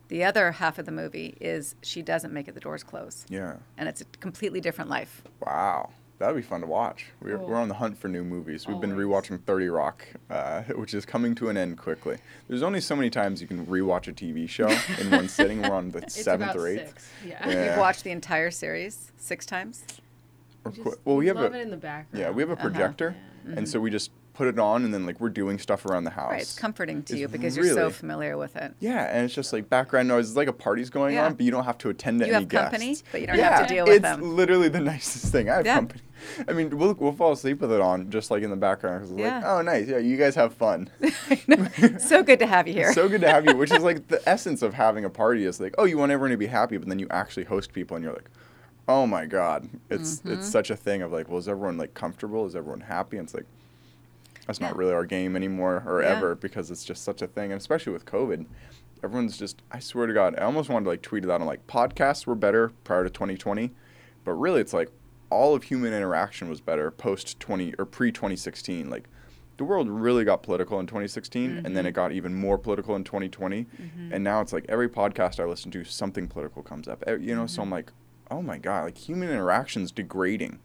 [0.08, 3.24] The other half of the movie is she doesn't make it, the doors close.
[3.28, 3.56] Yeah.
[3.78, 5.22] And it's a completely different life.
[5.40, 5.90] Wow.
[6.18, 7.06] That'd be fun to watch.
[7.20, 7.48] We're, Cool.
[7.48, 8.66] we're on the hunt for new movies.
[8.68, 12.18] We've been rewatching 30 Rock, uh, which is coming to an end quickly.
[12.48, 14.68] There's only so many times you can rewatch a TV show
[15.00, 15.62] in one sitting.
[15.62, 16.88] We're on the It's seventh about or eighth.
[16.88, 17.08] six.
[17.26, 17.48] Yeah.
[17.48, 17.64] Yeah.
[17.70, 19.84] You've watched the entire series six times.
[20.64, 22.20] Or Just well, we have love a it in the background.
[22.22, 22.62] yeah, we have a Uh-huh.
[22.68, 23.16] projector,
[23.56, 26.10] and so we just put it on, and then like we're doing stuff around the
[26.10, 26.30] house.
[26.30, 28.74] Right, it's comforting to It's you because you're so familiar with it.
[28.80, 30.28] Yeah, and it's just like background noise.
[30.28, 31.26] It's like a party's going Yeah.
[31.26, 33.04] on, but you don't have to attend to You any have company, guests.
[33.12, 34.20] but you don't yeah, have to deal with it's them.
[34.20, 35.50] It's literally the nicest thing.
[35.50, 35.74] I have Yeah.
[35.74, 36.00] company.
[36.48, 39.02] I mean, we'll we'll fall asleep with it on, just like in the background.
[39.04, 39.36] it's Yeah.
[39.36, 39.88] like, oh, nice.
[39.88, 40.88] Yeah, you guys have fun.
[41.98, 42.92] so good to have you here.
[42.92, 43.56] so good to have you.
[43.56, 45.44] Which is like the essence of having a party.
[45.44, 47.96] Is like, oh, you want everyone to be happy, but then you actually host people,
[47.96, 48.30] and you're like,
[48.88, 50.32] oh my god, it's Mm-hmm.
[50.34, 52.46] it's such a thing of like, well, is everyone like comfortable?
[52.46, 53.18] Is everyone happy?
[53.18, 53.46] And it's like.
[54.46, 56.16] That's not really our game anymore or Yeah.
[56.16, 58.46] ever because it's just such a thing, and especially with COVID,
[59.02, 59.62] everyone's just.
[59.70, 62.26] I swear to God, I almost wanted to like tweet it out on like podcasts
[62.26, 63.72] were better prior to 2020,
[64.24, 64.90] but really it's like
[65.30, 68.90] all of human interaction was better post 20 or pre 2016.
[68.90, 69.08] Like
[69.56, 71.94] the world really got political in 2016, and then it mm-hmm.
[71.94, 74.12] got even more political in 2020, mm-hmm.
[74.12, 77.04] and now it's like every podcast I listen to, something political comes up.
[77.06, 77.74] You know, so I'm mm-hmm.
[77.74, 77.92] like.
[78.30, 78.84] Oh my god!
[78.84, 80.58] Like human interaction's degrading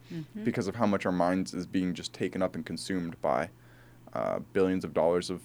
[0.46, 3.50] because of how much our minds is being just taken up and consumed by
[4.14, 5.42] uh, billions of dollars of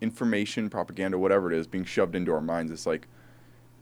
[0.00, 2.72] information, propaganda, whatever it is, being shoved into our minds.
[2.72, 3.06] It's like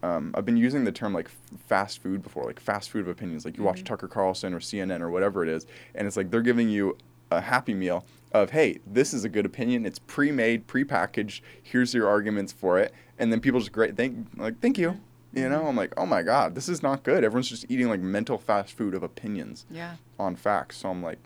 [0.04, 3.08] um, I've been using the term like f- fast food before, like fast food of
[3.08, 3.44] opinions.
[3.44, 6.42] Like you watch Tucker Carlson or CNN or whatever it is, and it's like they're
[6.42, 6.98] giving you
[7.30, 9.86] a happy meal of hey, this is a good opinion.
[9.86, 11.42] It's pre-made, pre-packaged.
[11.62, 15.00] Here's your arguments for it, and then people just great thank like thank you.
[15.32, 17.24] You know, I'm like, oh my god, this is not good.
[17.24, 19.96] Everyone's just eating like mental fast food of opinions yeah.
[20.18, 20.76] on facts.
[20.76, 21.18] So I'm like,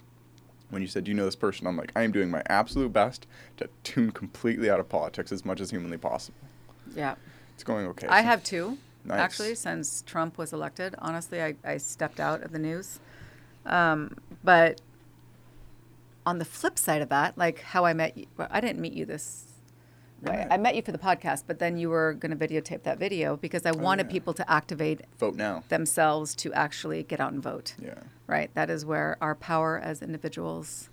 [0.71, 1.67] when you said, do you know this person?
[1.67, 3.27] I'm like, I am doing my absolute best
[3.57, 6.39] to tune completely out of politics as much as humanly possible.
[6.95, 7.15] Yeah.
[7.55, 8.07] It's going okay.
[8.07, 9.19] I so- have two, Nice.
[9.21, 10.95] actually, since Trump was elected.
[10.99, 13.01] Honestly, I, I stepped out of the news.
[13.65, 14.81] Um, but
[16.27, 18.93] on the flip side of that, like how I met you, well, I didn't meet
[18.93, 19.48] you this.
[20.21, 20.47] Right.
[20.51, 23.37] I met you for the podcast, but then you were going to videotape that video
[23.37, 24.13] because I wanted Oh, yeah.
[24.13, 25.63] people to activate Vote now.
[25.69, 27.75] themselves to actually get out and vote.
[27.81, 27.95] Yeah.
[28.27, 28.51] Right?
[28.55, 30.91] That is where our power as individuals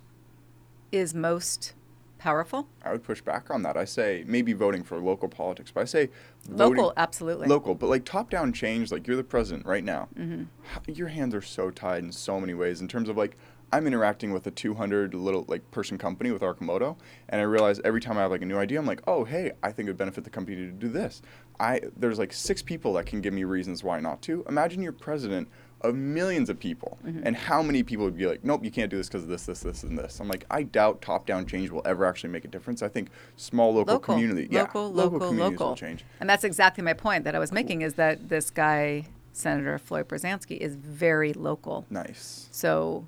[0.92, 1.74] is most
[2.18, 2.68] powerful.
[2.84, 3.76] I would push back on that.
[3.76, 6.08] I say maybe voting for local politics, but I say
[6.48, 7.46] voting, Local, absolutely.
[7.48, 8.90] local, but like top down change.
[8.92, 10.08] Like you're the president right now.
[10.18, 10.44] Mm-hmm.
[10.92, 13.36] Your hands are so tied in so many ways in terms of like
[13.72, 16.96] I'm interacting with a 200 little like person company with Arcimoto,
[17.28, 19.52] and I realize every time I have like a new idea, I'm like, oh hey,
[19.62, 21.20] I think it would benefit the company to do this.
[21.58, 24.44] I there's like six people that can give me reasons why not to.
[24.48, 25.48] Imagine you're president
[25.82, 27.20] of millions of people, Mm-hmm.
[27.26, 29.44] and how many people would be like, nope, you can't do this because of this,
[29.46, 30.20] this, this, and this.
[30.20, 32.82] I'm like, I doubt top down change will ever actually make a difference.
[32.82, 35.68] I think small local, local, community, local, yeah, local, communities local.
[35.68, 36.04] will change.
[36.18, 40.08] And that's exactly my point that I was making is that this guy, Senator Floyd
[40.08, 41.84] Prozanski, is very local.
[41.90, 42.48] Nice.
[42.50, 43.06] So,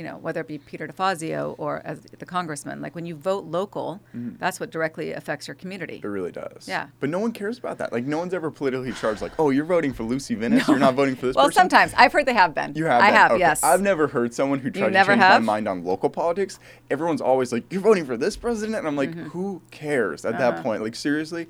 [0.00, 3.44] you know, whether it be Peter DeFazio or as the congressman, like when you vote
[3.44, 4.36] local, Mm-hmm.
[4.38, 6.00] that's what directly affects your community.
[6.02, 6.66] It really does.
[6.66, 6.86] Yeah.
[7.00, 7.92] But no one cares about that.
[7.92, 9.20] Like no one's ever politically charged.
[9.20, 10.66] Like, oh, you're voting for Lucy Vinis.
[10.66, 11.60] You're not voting for this Well, person.
[11.60, 12.72] sometimes I've heard they have been.
[12.74, 13.02] You have.
[13.02, 13.14] I been?
[13.16, 13.30] have.
[13.32, 13.40] Okay.
[13.40, 13.62] Yes.
[13.62, 15.42] I've never heard someone who tried to change have?
[15.42, 16.58] my mind on local politics.
[16.90, 19.28] Everyone's always like, "You're voting for this president," and I'm like, Mm-hmm.
[19.34, 20.50] "Who cares?" At Uh-huh.
[20.52, 21.46] that point, like seriously,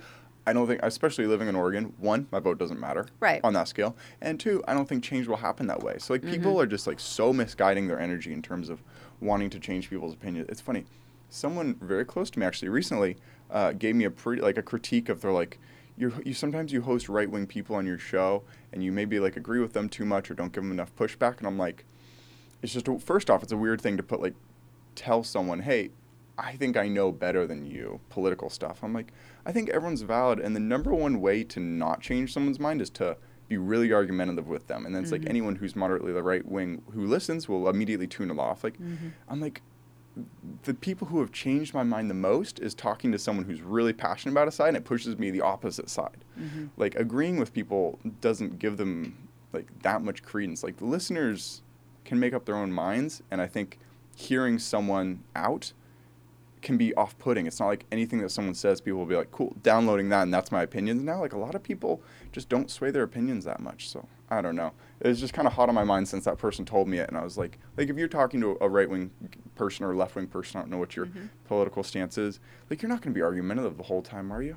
[0.46, 3.07] I don't think, especially living in Oregon, one, my vote doesn't matter.
[3.20, 3.40] Right.
[3.44, 5.96] On that scale, and two, I don't think change will happen that way.
[5.98, 6.61] So like, people Mm-hmm.
[6.61, 8.83] are just like so misguiding their energy in terms of
[9.20, 10.48] wanting to change people's opinions.
[10.48, 10.85] It's funny.
[11.29, 13.16] Someone very close to me actually recently
[13.50, 15.59] uh, gave me a pretty like a critique of their like
[15.96, 19.37] you you sometimes you host right wing people on your show and you maybe like
[19.37, 21.85] agree with them too much or don't give them enough pushback and I'm like
[22.62, 24.35] it's just a, first off it's a weird thing to put like
[24.94, 25.90] tell someone hey
[26.40, 28.83] I think I know better than you political stuff.
[28.83, 29.12] I'm like
[29.44, 32.90] I think everyone's valid and the number one way to not change someone's mind is
[32.90, 33.16] to
[33.48, 34.87] be really argumentative with them.
[34.87, 35.31] And then it's like mm-hmm.
[35.31, 38.64] anyone who's moderately the right wing who listens will immediately tune it off.
[38.64, 39.09] Like mm-hmm.
[39.29, 39.61] I'm like
[40.64, 43.92] the people who have changed my mind the most is talking to someone who's really
[43.92, 46.24] passionate about a side and it pushes me the opposite side.
[46.38, 46.66] Mm-hmm.
[46.76, 50.62] Like agreeing with people doesn't give them like that much credence.
[50.62, 51.62] Like the listeners
[52.05, 53.79] can make up their own minds and I think
[54.14, 55.72] hearing someone out
[56.62, 57.46] can be off-putting.
[57.46, 60.32] It's not like anything that someone says people will be like, "Cool, downloading that and
[60.34, 63.60] that's my opinions now." Like a lot of people just don't sway their opinions that
[63.60, 63.88] much.
[63.88, 64.72] So, I don't know.
[65.00, 67.08] It was just kind of hot on my mind since that person told me it
[67.08, 69.10] and I was like, like if you're talking to a right-wing
[69.54, 71.26] person or left-wing person, I don't know what your Mm-hmm.
[71.46, 72.40] political stance is.
[72.68, 74.56] Like you're not going to be argumentative the whole time, are you?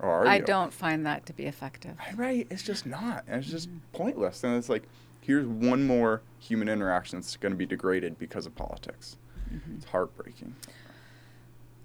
[0.00, 0.44] Or are I you?
[0.44, 1.96] don't find that to be effective.
[2.16, 3.24] Right, it's just not.
[3.26, 3.78] And it's just Mm-hmm.
[3.92, 4.42] pointless.
[4.44, 4.84] And it's like
[5.20, 9.16] here's one more human interaction that's going to be degraded because of politics.
[9.52, 9.74] Mm-hmm.
[9.76, 10.54] It's heartbreaking.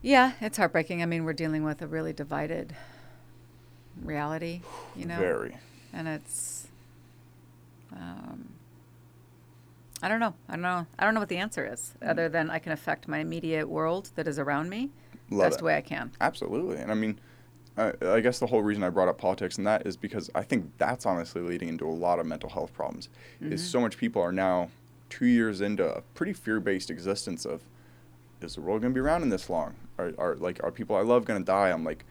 [0.02, 1.02] Yeah, it's heartbreaking.
[1.02, 2.76] I mean, we're dealing with a really divided
[4.02, 4.62] reality,
[4.96, 5.58] you know, Very.
[5.94, 6.68] and it's.
[7.96, 8.50] Um,
[10.02, 10.34] I don't know.
[10.50, 10.86] I don't know.
[11.00, 12.10] I don't know what the answer is, Mm.
[12.10, 14.90] other than I can affect my immediate world that is around me
[15.30, 15.64] Love best it.
[15.64, 16.12] way I can.
[16.20, 16.78] Absolutely.
[16.78, 17.20] And I mean,
[17.78, 20.42] I, I guess the whole reason I brought up politics and that is because I
[20.44, 23.08] think that's honestly leading into a lot of mental health problems.
[23.42, 24.70] Is so much people are now
[25.18, 27.62] two years into a pretty fear-based existence of,
[28.42, 29.76] is the world going to be around in this long?
[30.00, 31.70] Are, are like are people I love going to die?
[31.70, 32.04] I'm like,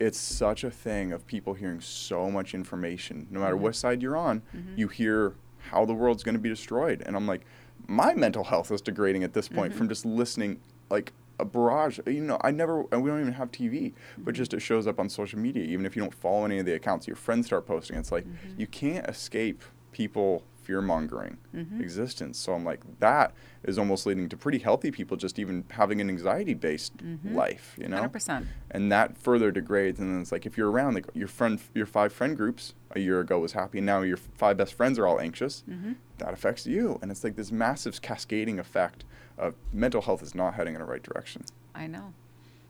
[0.00, 3.26] it's such a thing of people hearing so much information.
[3.30, 3.88] No matter what mm-hmm.
[3.88, 4.74] side you're on, mm-hmm.
[4.74, 5.34] you hear
[5.70, 7.42] how the world's going to be destroyed, and I'm like,
[7.88, 9.90] my mental health is degrading at this point from mm-hmm.
[9.90, 12.00] just listening like a barrage.
[12.06, 14.98] You know, I never, and we don't even have TV, but just it shows up
[14.98, 15.64] on social media.
[15.64, 17.98] Even if you don't follow any of the accounts, your friends start posting.
[17.98, 21.80] It's like you can't escape people fear mongering mm-hmm.
[21.80, 22.38] existence.
[22.38, 26.10] So I'm like, that is almost leading to pretty healthy people just even having an
[26.10, 27.36] anxiety based mm-hmm.
[27.36, 28.02] life, you know?
[28.02, 28.46] 100%.
[28.72, 30.00] And that further degrades.
[30.00, 32.98] And then it's like, if you're around, like your friend, your five friend groups a
[32.98, 35.92] year ago was happy, and now your five best friends are all anxious, mm-hmm.
[36.18, 36.98] that affects you.
[37.00, 39.04] And it's like this massive cascading effect
[39.38, 41.44] of mental health is not heading in the right direction.
[41.74, 42.12] I know.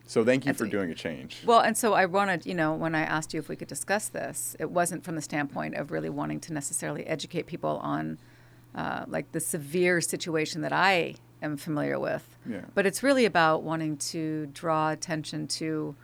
[0.06, 1.42] So thank you That's for doing a change.
[1.44, 4.08] Well, and so I wanted, you know, when I asked you if we could discuss
[4.08, 8.18] this, it wasn't from the standpoint of really wanting to necessarily educate people on
[8.76, 12.38] uh, like the severe situation that I am familiar with.
[12.48, 12.60] Yeah.
[12.74, 15.96] But it's really about wanting to draw attention to,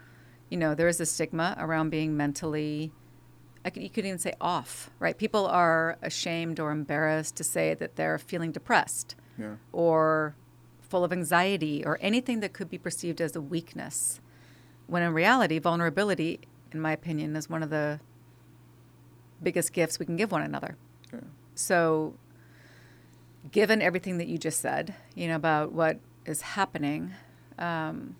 [0.50, 2.90] you know, there is a stigma around being mentally,
[3.64, 5.16] I could, you could even say off, right?
[5.16, 9.54] People are ashamed or embarrassed to say that they're feeling depressed yeah.
[9.70, 10.34] or
[10.92, 14.20] full of anxiety or anything that could be perceived as a weakness.
[14.86, 17.98] When in reality, vulnerability, in my opinion, is one of the
[19.42, 20.76] biggest gifts we can give one another.
[21.10, 21.20] Yeah.
[21.54, 22.12] So,
[23.50, 27.14] given everything that you just said, you know, about what is happening,
[27.58, 28.16] um,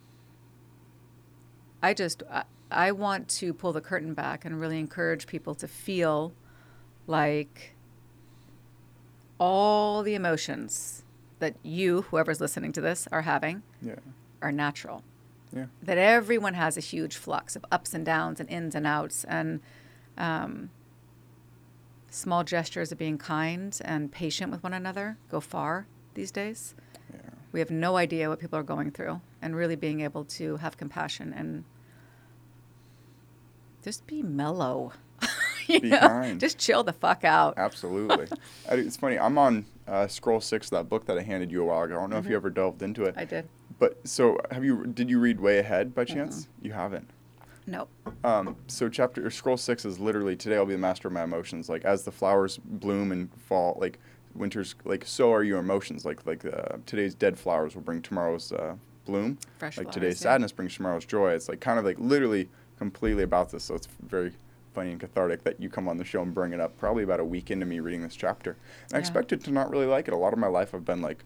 [1.83, 5.69] I just, I, I want to pull the curtain back and really encourage people to
[5.69, 6.33] feel
[7.07, 7.75] like
[9.39, 11.03] all the emotions
[11.43, 13.97] that you, whoever's listening to this, are having Yeah.
[14.41, 15.03] are natural.
[15.53, 15.67] Yeah.
[15.83, 19.61] That everyone has a huge flux of ups and downs and ins and outs, and
[20.17, 20.71] um,
[22.11, 26.75] small gestures of being kind and patient with one another go far these days.
[27.13, 27.21] Yeah.
[27.51, 30.77] We have no idea what people are going through, and really being able to have
[30.77, 31.65] compassion and
[33.83, 34.93] just be mellow.
[35.69, 35.99] you Be know?
[35.99, 36.41] kind.
[36.41, 37.55] Just chill the fuck out.
[37.57, 38.29] Absolutely.
[38.69, 39.19] I, it's funny.
[39.19, 41.97] I'm on uh, scroll six, that book that I handed you a while ago.
[41.97, 43.13] I don't know if you ever delved into it.
[43.13, 43.21] Mm-hmm.
[43.21, 43.49] I did.
[43.79, 44.87] But so, have you?
[44.87, 46.49] Did you read Way Ahead by chance?
[46.61, 47.11] You haven't.
[47.67, 47.89] Nope.
[48.25, 51.23] Um, so chapter or scroll six is literally today I'll be the master of my
[51.23, 51.69] emotions.
[51.69, 53.99] Like as the flowers bloom and fall, like
[54.35, 56.05] winter's like so are your emotions.
[56.05, 59.39] Like like uh, today's dead flowers will bring tomorrow's uh, bloom.
[59.59, 60.33] Fresh like flowers, today's yeah.
[60.33, 61.33] sadness brings tomorrow's joy.
[61.33, 62.49] It's like kind of like literally
[62.79, 63.65] completely about this.
[63.65, 64.33] So it's very
[64.73, 66.77] funny and cathartic that you come on the show and bring it up.
[66.79, 68.57] Probably about a week into me reading this chapter.
[68.89, 70.15] And I expected to not really like it.
[70.15, 71.25] A lot of my life I've been like,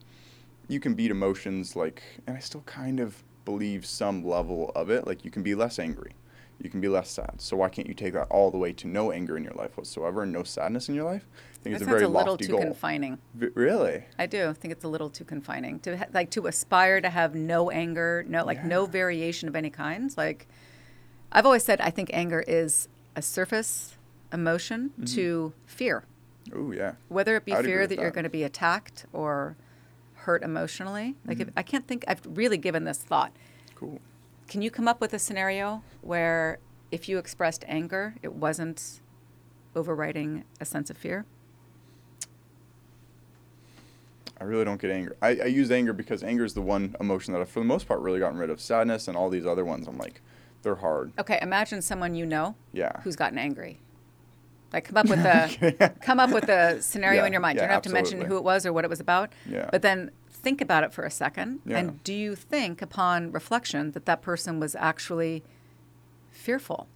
[0.68, 5.06] you can beat emotions like, and I still kind of believe some level of it.
[5.06, 6.10] Like you can be less angry,
[6.60, 7.34] you can be less sad.
[7.40, 9.76] So why can't you take that all the way to no anger in your life
[9.76, 11.26] whatsoever and no sadness in your life?
[11.30, 12.62] I think That it's a very a little lofty too goal.
[12.62, 13.18] confining.
[13.34, 14.04] V- really?
[14.18, 17.10] I do I think it's a little too confining to ha- like to aspire to
[17.10, 20.16] have no anger, no like no variation of any kinds.
[20.18, 20.48] Like
[21.30, 23.96] I've always said, I think anger is a surface
[24.32, 25.04] emotion Mm-hmm.
[25.16, 26.04] to fear,
[26.54, 26.92] Oh yeah.
[27.08, 29.56] whether it be fear with that, you're going to be attacked or
[30.14, 31.16] hurt emotionally.
[31.26, 31.48] Like Mm-hmm.
[31.48, 32.04] if, I can't think.
[32.06, 33.32] I've really given this thought.
[33.74, 34.00] Cool.
[34.48, 36.58] Can you come up with a scenario where
[36.92, 39.00] if you expressed anger, it wasn't
[39.74, 41.24] overriding a sense of fear?
[44.40, 45.16] I really don't get anger.
[45.22, 47.88] I, I use anger because anger is the one emotion that I've, for the most
[47.88, 48.60] part, really gotten rid of.
[48.60, 50.20] Sadness and all these other ones, I'm like,
[50.62, 51.12] they're hard.
[51.18, 53.00] Okay, imagine someone you know Yeah.
[53.02, 53.80] who's gotten angry.
[54.72, 57.56] Like come up with a come up with a scenario Yeah, in your mind.
[57.56, 59.32] yeah, you don't have to mention who it was or what it was about.
[59.48, 59.68] Yeah.
[59.70, 61.60] But then think about it for a second.
[61.64, 61.78] Yeah.
[61.78, 65.42] And do you think, upon reflection, that that person was actually
[66.30, 66.88] fearful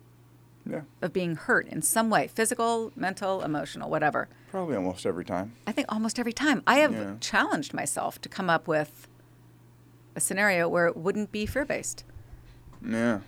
[0.69, 0.83] Yeah.
[1.01, 4.29] of being hurt in some way, physical, mental, emotional, whatever?
[4.51, 5.53] Probably almost every time.
[5.67, 7.15] I think almost every time I have Yeah.
[7.21, 9.07] challenged myself to come up with
[10.17, 12.05] a scenario where it wouldn't be fear based.
[12.85, 13.21] Yeah.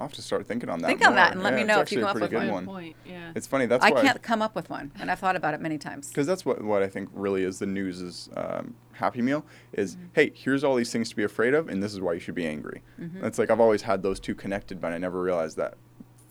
[0.00, 0.86] I'll have to start thinking on that.
[0.88, 2.38] Think on that and let Yeah, me know if you actually come up with good
[2.38, 2.50] one.
[2.52, 2.64] one.
[2.66, 2.96] Point.
[3.04, 3.32] Yeah.
[3.34, 3.66] It's funny.
[3.66, 4.00] That's why I why.
[4.00, 6.08] can't come up with one, and I've thought about it many times.
[6.08, 9.96] Because that's what, what I think really is the news is um, Happy Meal is,
[9.96, 10.04] Mm-hmm.
[10.14, 12.34] hey, here's all these things to be afraid of, and this is why you should
[12.34, 12.80] be angry.
[12.98, 13.26] Mm-hmm.
[13.26, 15.74] It's like I've always had those two connected, but I never realized that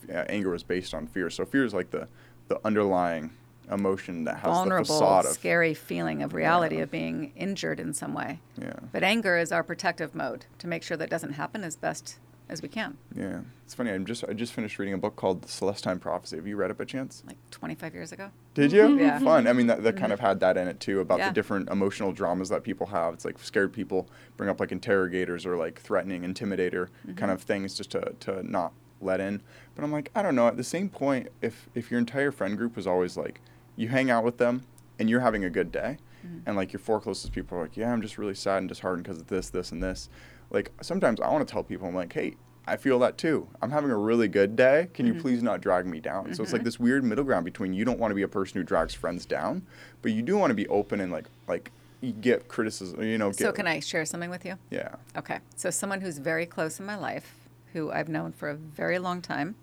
[0.10, 1.30] uh, anger was based on fear.
[1.30, 2.08] So fear is like the,
[2.48, 3.30] the underlying
[3.72, 5.32] emotion that has the vulnerable, facade of.
[5.34, 6.84] scary feeling of reality Yeah.
[6.84, 8.40] of being injured in some way.
[8.60, 8.74] Yeah.
[8.92, 12.18] But anger is our protective mode to make sure that doesn't happen as best
[12.50, 12.98] as we can.
[13.16, 13.42] Yeah.
[13.64, 13.92] It's funny.
[13.92, 16.36] I'm just I just finished reading a book called The Celestine Prophecy.
[16.36, 17.24] Have you read it by chance?
[17.26, 18.32] Like 25 years ago.
[18.54, 18.90] Did you?
[19.00, 19.20] Yeah.
[19.20, 19.48] Fun.
[19.48, 20.28] I mean, that, that kind of mm-hmm.
[20.28, 21.30] had that in it too about Yeah.
[21.30, 23.14] the different emotional dramas that people have.
[23.14, 27.30] It's like scared people bring up like interrogators or like threatening, intimidator kind mm-hmm.
[27.30, 29.42] of things just to, to not let in.
[29.76, 30.48] But I'm like, I don't know.
[30.48, 33.40] At the same point, if if your entire friend group was always like,
[33.76, 34.64] you hang out with them
[34.98, 35.98] and you're having a good day,
[36.46, 39.04] and like your four closest people are like, yeah, I'm just really sad and disheartened
[39.04, 40.10] because of this, this, and this.
[40.50, 42.36] Like sometimes I want to tell people, I'm like, hey.
[42.68, 43.48] I feel that too.
[43.64, 44.90] I'm having a really good day.
[44.94, 45.24] Can you mm-hmm.
[45.24, 46.32] please not drag me down?
[46.36, 46.66] So it's like mm-hmm.
[46.66, 49.26] this weird middle ground between you don't want to be a person who drags friends
[49.26, 49.66] down,
[50.04, 51.72] but you do want to be open and like like
[52.02, 53.02] you get criticism.
[53.04, 53.32] You know.
[53.32, 54.58] So, can I share something with you?
[54.70, 54.96] Yeah.
[55.18, 55.40] Okay.
[55.56, 57.34] So, someone who's very close in my life,
[57.74, 59.56] who I've known for a very long time,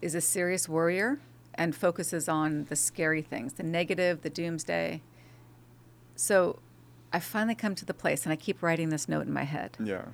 [0.00, 1.18] is a serious worrier
[1.54, 5.02] and focuses on the scary things, the negative, the doomsday.
[6.16, 6.58] So,
[7.12, 9.76] I finally come to the place, and I keep writing this note in my head.
[9.82, 10.04] Yeah.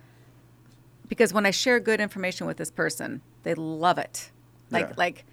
[1.08, 4.30] because when I share good information with this person, they love it.
[4.70, 4.94] Like Yeah.
[4.96, 5.24] like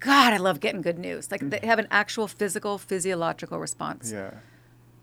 [0.00, 1.30] God, I love getting good news.
[1.30, 1.66] Like they mm-hmm.
[1.66, 4.12] have an actual physical physiological response.
[4.12, 4.30] Yeah.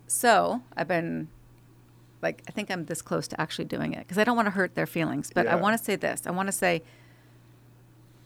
[0.07, 1.27] So, I've been
[2.21, 4.51] like I think I'm this close to actually doing it because I don't want to
[4.51, 6.25] hurt their feelings, but I want to say this.
[6.25, 6.81] I want to say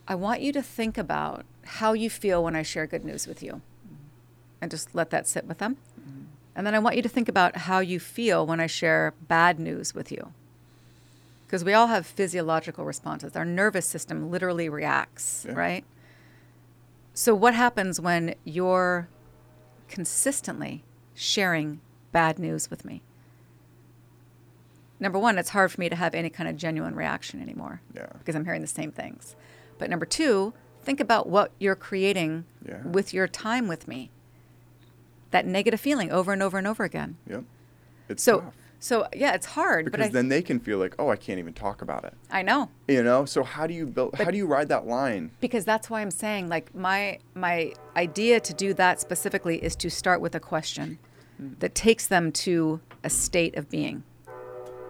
[0.07, 3.41] I want you to think about how you feel when I share good news with
[3.43, 3.61] you.
[4.61, 5.77] And just let that sit with them.
[5.99, 6.21] Mm-hmm.
[6.55, 9.59] And then I want you to think about how you feel when I share bad
[9.59, 10.33] news with you
[11.51, 13.35] because we all have physiological responses.
[13.35, 15.53] Our nervous system literally reacts, Yeah.
[15.55, 15.83] right?
[17.13, 19.09] So, what happens when you're
[19.89, 21.81] consistently sharing
[22.13, 23.01] bad news with me?
[24.97, 28.05] Number one, it's hard for me to have any kind of genuine reaction anymore Yeah.
[28.17, 29.35] because I'm hearing the same things.
[29.77, 30.53] But number two,
[30.83, 32.81] think about what you're creating Yeah.
[32.83, 34.09] with your time with me.
[35.31, 37.17] That negative feeling over and over and over again.
[37.27, 37.43] Yep.
[38.09, 38.53] It's So, tough.
[38.79, 39.85] so yeah, it's hard.
[39.85, 42.13] because but then they can feel like, oh, I can't even talk about it.
[42.29, 42.69] I know.
[42.87, 43.23] You know.
[43.25, 44.15] So how do you build?
[44.15, 45.31] how do you ride that line?
[45.39, 49.89] because that's why I'm saying like my my idea to do that specifically is to
[49.89, 50.99] start with a question
[51.37, 51.53] hmm.
[51.59, 54.03] that takes them to a state of being.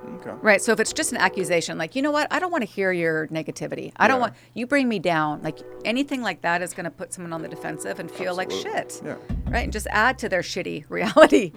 [0.04, 0.32] Okay.
[0.42, 0.62] Right.
[0.62, 2.92] So if it's just an accusation, like, you know what, I don't want to hear
[2.92, 3.92] your negativity.
[3.98, 5.42] I don't want you bring me down.
[5.44, 8.52] Like anything like that is going to put someone on the defensive and feel like
[8.52, 9.02] shit.
[9.04, 9.16] Yeah.
[9.46, 9.64] Right.
[9.64, 11.52] And just add to their shitty reality.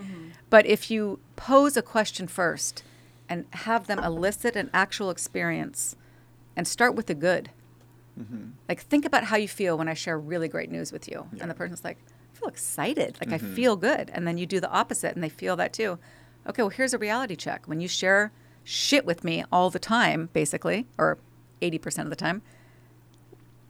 [0.50, 2.82] But if you pose a question first
[3.28, 5.96] and have them elicit an actual experience
[6.56, 7.50] and start with the good.
[8.20, 8.50] Mm-hmm.
[8.68, 11.26] Like think about how you feel when I share really great news with you.
[11.32, 11.42] Yeah.
[11.42, 11.98] And the person's like,
[12.34, 13.16] I feel excited.
[13.20, 13.52] Like Mm-hmm.
[13.52, 14.10] I feel good.
[14.12, 15.98] And then you do the opposite and they feel that too.
[16.48, 17.66] Okay, well here's a reality check.
[17.66, 18.32] When you share
[18.64, 21.18] shit with me all the time, basically, or
[21.62, 22.42] 80% of the time,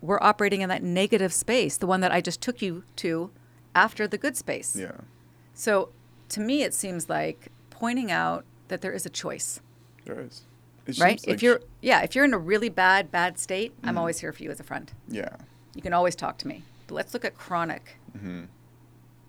[0.01, 3.31] we're operating in that negative space, the one that I just took you to
[3.75, 4.77] after the good space.
[4.77, 4.93] Yeah.
[5.55, 5.91] So
[6.31, 9.61] to me, it seems like pointing out that there is a choice,
[10.05, 10.43] There is.
[10.87, 11.19] It right?
[11.27, 13.89] like if you're, yeah, if you're in a really bad, bad state, Mm-hmm.
[13.89, 14.93] I'm always here for you as a friend.
[15.09, 15.37] Yeah.
[15.75, 16.63] You can always talk to me.
[16.87, 17.97] But let's look at chronic.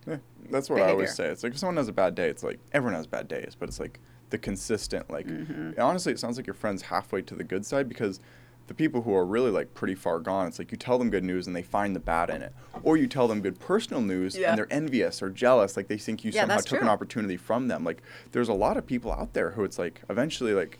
[0.08, 0.18] Yeah,
[0.51, 1.28] that's what I always say.
[1.28, 3.70] It's like if someone has a bad day, it's like everyone has bad days, but
[3.70, 3.99] it's like
[4.30, 5.10] the consistent.
[5.10, 5.80] Like Mm-hmm.
[5.80, 8.20] honestly, it sounds like your friend's halfway to the good side because
[8.68, 11.24] the people who are really like pretty far gone, it's like you tell them good
[11.24, 12.51] news and they find the bad in it,
[12.82, 14.49] or you tell them good personal news Yeah.
[14.49, 17.68] and they're envious or jealous, like they think you Yeah, somehow took an opportunity from
[17.68, 17.84] them.
[17.84, 18.01] Like
[18.32, 20.80] there's a lot of people out there who it's like eventually like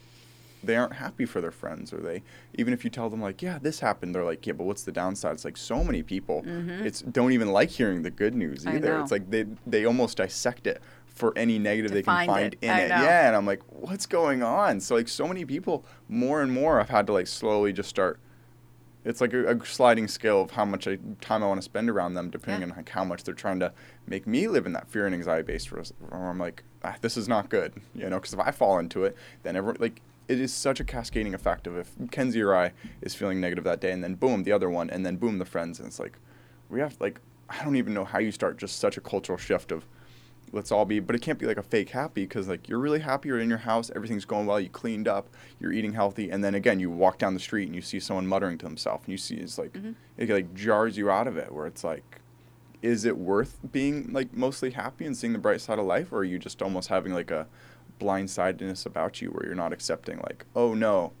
[0.66, 2.22] they aren't happy for their friends or they
[2.54, 4.92] even if you tell them like yeah this happened they're like yeah but what's the
[4.92, 8.76] downside it's like so many people it's don't even like hearing the good news Mm-hmm.
[8.76, 12.54] Either it's like they they almost dissect it for any negative they can find find
[12.54, 12.58] it.
[12.62, 13.02] in I it know.
[13.02, 16.78] yeah and i'm like what's going on so like so many people more and more
[16.80, 18.20] i've had to like slowly just start
[19.04, 21.88] it's like a, a sliding scale of how much I, time I want to spend
[21.88, 22.72] around them, depending Yeah.
[22.72, 23.72] on like how much they're trying to
[24.08, 25.70] make me live in that fear and anxiety based.
[25.70, 29.04] Where I'm like, ah, this is not good, you know, because if I fall into
[29.04, 32.72] it, then everyone like it is such a cascading effect of if Kenzie or I
[33.00, 35.44] is feeling negative that day, and then boom, the other one, and then boom, the
[35.44, 36.18] friends, and it's like
[36.68, 39.70] we have like I don't even know how you start just such a cultural shift
[39.70, 39.86] of
[40.52, 43.00] let's all be but it can't be like a fake happy because like you're really
[43.00, 46.42] happy you're in your house everything's going well you cleaned up you're eating healthy and
[46.44, 49.12] then again you walk down the street and you see someone muttering to himself and
[49.12, 49.92] you see it's like mm-hmm.
[50.16, 52.20] it like jars you out of it where it's like
[52.80, 56.18] is it worth being like mostly happy and seeing the bright side of life or
[56.18, 57.46] are you just almost having like a
[57.98, 61.12] blindsidedness about you where you're not accepting like oh no.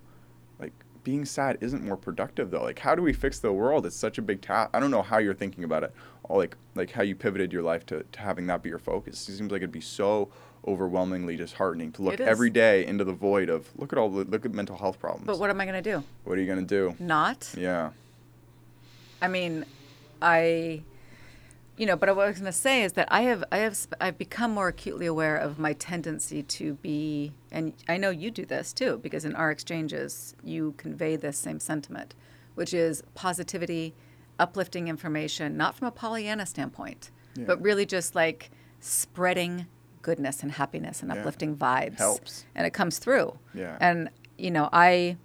[0.58, 0.72] Like
[1.04, 2.62] being sad isn't more productive though.
[2.62, 3.86] Like how do we fix the world?
[3.86, 5.94] It's such a big task i don't know how you're thinking about it.
[6.24, 9.28] Or like like how you pivoted your life to, to having that be your focus.
[9.28, 10.30] It seems like it'd be so
[10.66, 14.44] overwhelmingly disheartening to look every day into the void of look at all the look
[14.44, 15.26] at mental health problems.
[15.26, 16.02] But what am I going to do?
[16.24, 16.96] what are you going to do?
[16.98, 17.52] Not.
[17.56, 17.90] yeah.
[19.22, 19.64] I mean,
[20.20, 20.82] I,
[21.76, 23.76] you know, but what I was going to say is that I have, I have,
[23.76, 28.30] sp- I've become more acutely aware of my tendency to be, and I know you
[28.30, 32.14] do this too, because in our exchanges, you convey this same sentiment,
[32.54, 33.94] which is positivity,
[34.38, 37.44] uplifting information, not from a Pollyanna standpoint, Yeah.
[37.46, 38.50] but really just like
[38.80, 39.66] spreading
[40.02, 41.18] goodness and happiness and Yeah.
[41.20, 41.98] uplifting vibes.
[41.98, 42.44] Helps.
[42.54, 43.38] And it comes through.
[43.52, 43.76] Yeah.
[43.80, 44.08] And,
[44.38, 45.16] you know, I,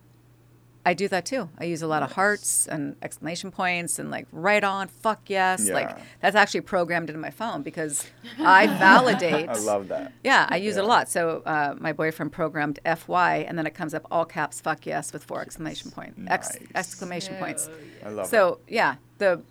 [0.83, 1.47] I do that too.
[1.59, 5.69] I use a lot of hearts and exclamation points and like right on, fuck yes.
[5.69, 8.07] Like that's actually programmed into my phone because
[8.39, 9.47] I validate.
[9.49, 11.07] i love that Yeah, I use it a lot.
[11.07, 15.13] So uh, my boyfriend programmed FY and then it comes up all caps, fuck yes,
[15.13, 16.69] with four exclamation point, ex- Nice.
[16.73, 17.69] exclamation points.
[18.03, 18.29] i love it.
[18.29, 19.43] So yeah, the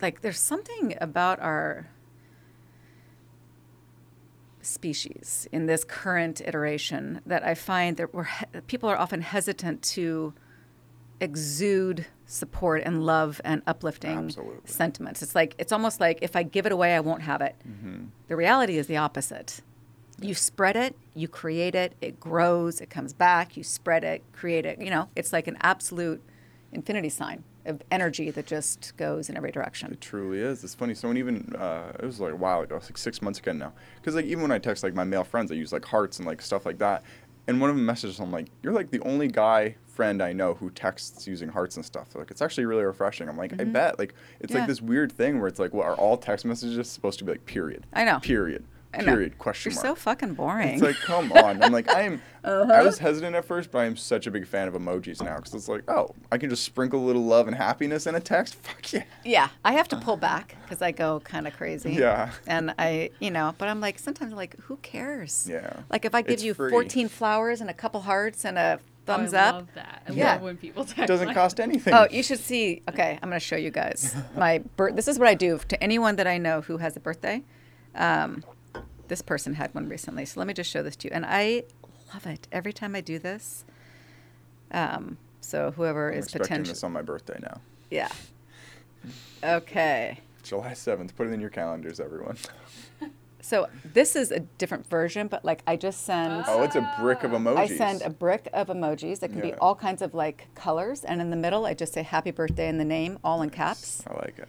[0.00, 1.88] like there's something about our
[4.62, 8.28] species in this current iteration that I find that we're
[8.66, 10.32] people are often hesitant to
[11.20, 14.60] exude support and love and uplifting Absolutely.
[14.64, 15.22] sentiments.
[15.22, 17.54] It's like it's almost like if I give it away, I won't have it.
[17.68, 18.06] Mm-hmm.
[18.28, 19.60] The reality is the opposite.
[20.20, 24.64] You spread it, you create it, it grows, it comes back, you spread it, create
[24.64, 24.80] it.
[24.80, 26.22] You know, it's like an absolute
[26.72, 29.92] infinity sign of energy that just goes in every direction.
[29.92, 30.64] It truly is.
[30.64, 30.94] It's funny.
[30.94, 33.72] Someone even uh, it was like a while ago, like six months ago now.
[33.96, 36.26] Because like even when I text like my male friends, I use like hearts and
[36.26, 37.02] like stuff like that.
[37.48, 40.54] And one of them messages, I'm like, "You're like the only guy friend I know
[40.54, 43.28] who texts using hearts and stuff." Like it's actually really refreshing.
[43.28, 43.98] I'm like, I bet.
[43.98, 44.54] Like it's Mm-hmm.
[44.54, 44.58] Yeah.
[44.60, 47.32] like this weird thing where it's like, well, are all text messages supposed to be
[47.32, 47.84] like period?
[47.92, 48.20] I know.
[48.20, 48.64] Period.
[48.94, 49.12] I know.
[49.12, 49.38] Period.
[49.38, 49.96] Question You're mark.
[49.96, 50.74] so fucking boring.
[50.74, 51.62] It's like, come on.
[51.62, 52.22] I'm like, I am.
[52.44, 52.72] Uh-huh.
[52.72, 55.36] I was hesitant at first, but I am such a big fan of emojis now
[55.36, 58.20] because it's like, oh, I can just sprinkle a little love and happiness in a
[58.20, 58.54] text.
[58.64, 59.04] Fuck yeah.
[59.24, 61.92] Yeah, I have to pull back because I go kind of crazy.
[61.92, 62.32] Yeah.
[62.48, 65.46] And I, you know, but I'm like, sometimes I'm like, who cares?
[65.48, 65.82] Yeah.
[65.88, 66.72] Like if I give It's you free.
[66.72, 69.54] 14 flowers and a couple hearts and a thumbs oh, I up.
[69.54, 70.02] love that.
[70.08, 70.32] I Yeah.
[70.32, 71.94] love when people text It doesn't like cost anything.
[71.94, 72.82] Oh, you should see.
[72.88, 74.96] Okay, I'm going to show you guys my birth.
[74.96, 77.44] This is what I do to anyone that I know who has a birthday.
[77.94, 78.42] Um,
[79.12, 81.12] this person had one recently, so let me just show this to you.
[81.14, 81.64] And I
[82.14, 83.62] love it every time I do this.
[84.70, 87.60] Um, so whoever I'm is potential, this on my birthday now.
[87.90, 88.08] yeah.
[89.44, 90.20] Okay.
[90.42, 91.14] July 7th.
[91.14, 92.36] Put it in your calendars, everyone.
[93.44, 96.44] So this is a different version, but like I just send.
[96.46, 97.56] Oh, it's a brick of emojis.
[97.58, 101.20] I send a brick of emojis that can be all kinds of like colors, and
[101.20, 104.04] in the middle, I just say "Happy Birthday" in the name, all in caps.
[104.06, 104.48] I like it.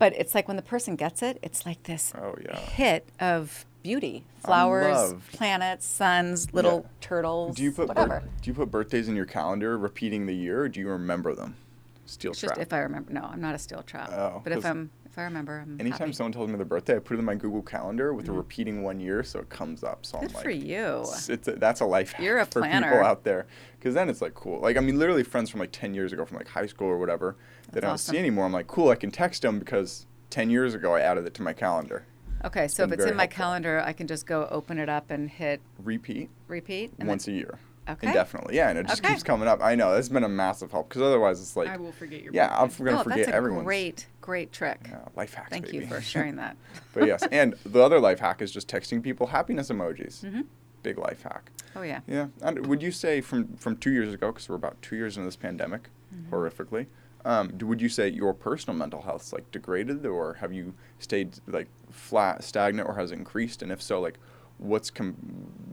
[0.00, 2.58] But it's like when the person gets it, it's like this Oh, yeah.
[2.58, 6.88] hit of beauty, flowers, planets, suns, little Yeah.
[7.00, 10.62] turtles, Do you put bir- do you put birthdays in your calendar, repeating the year,
[10.64, 11.56] or do you remember them?
[12.04, 13.12] Steel It's just if I remember.
[13.12, 14.10] No, I'm not a steel trap.
[14.12, 16.12] Oh, but if 'cause I'm if I remember, I'm Anytime happy.
[16.12, 18.36] someone tells me their birthday, I put it in my Google Calendar with a mm-hmm.
[18.36, 20.04] repeating one year, so it comes up.
[20.04, 21.00] So Good I'm like, for you.
[21.00, 22.90] It's, it's a, that's a life hack You're a for planner.
[22.90, 23.46] people out there.
[23.78, 24.60] Because then it's like cool.
[24.60, 26.98] Like I mean, literally friends from like ten years ago, from like high school or
[26.98, 27.36] whatever,
[27.72, 28.12] that I don't awesome.
[28.12, 28.44] see anymore.
[28.44, 28.90] I'm like, cool.
[28.90, 32.04] I can text them because ten years ago I added it to my calendar.
[32.44, 33.36] Okay, so if it's in my helpful.
[33.36, 36.92] calendar, I can just go open it up and hit Repeat repeat.
[36.98, 37.58] And once a year.
[37.88, 38.06] Okay.
[38.08, 38.54] Indefinitely.
[38.56, 39.14] Yeah, and it just Okay.
[39.14, 39.62] keeps coming up.
[39.62, 42.34] I know that's been a massive help because otherwise it's like, I will forget your
[42.34, 43.64] yeah, I'm gonna oh, forget that's a everyone's.
[43.64, 44.78] great, great trick.
[44.90, 45.48] Yeah, life hacks.
[45.50, 45.78] Thank baby.
[45.78, 46.56] you for sharing that.
[46.92, 50.22] but yes, and the other life hack is just texting people happiness emojis.
[50.22, 50.44] Mhm.
[50.82, 51.50] Big life hack.
[51.74, 52.00] Oh yeah.
[52.06, 52.26] Yeah.
[52.42, 55.26] And would you say from from two years ago, because we're about two years into
[55.26, 56.34] this pandemic, Mm-hmm.
[56.34, 56.86] horrifically,
[57.24, 61.68] um, would you say your personal mental health's like degraded, or have you stayed like
[61.90, 63.62] flat, stagnant, or has it increased?
[63.62, 64.18] And if so, like,
[64.58, 65.16] what's com-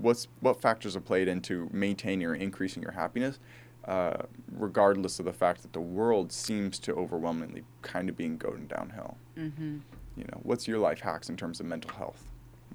[0.01, 3.39] what's what factors have played into maintaining or increasing your happiness,
[3.85, 8.67] uh, regardless of the fact that the world seems to overwhelmingly kind of being going
[8.67, 9.17] downhill?
[9.37, 9.77] Mm-hmm.
[10.17, 12.23] You know, what's your life hacks in terms of mental health,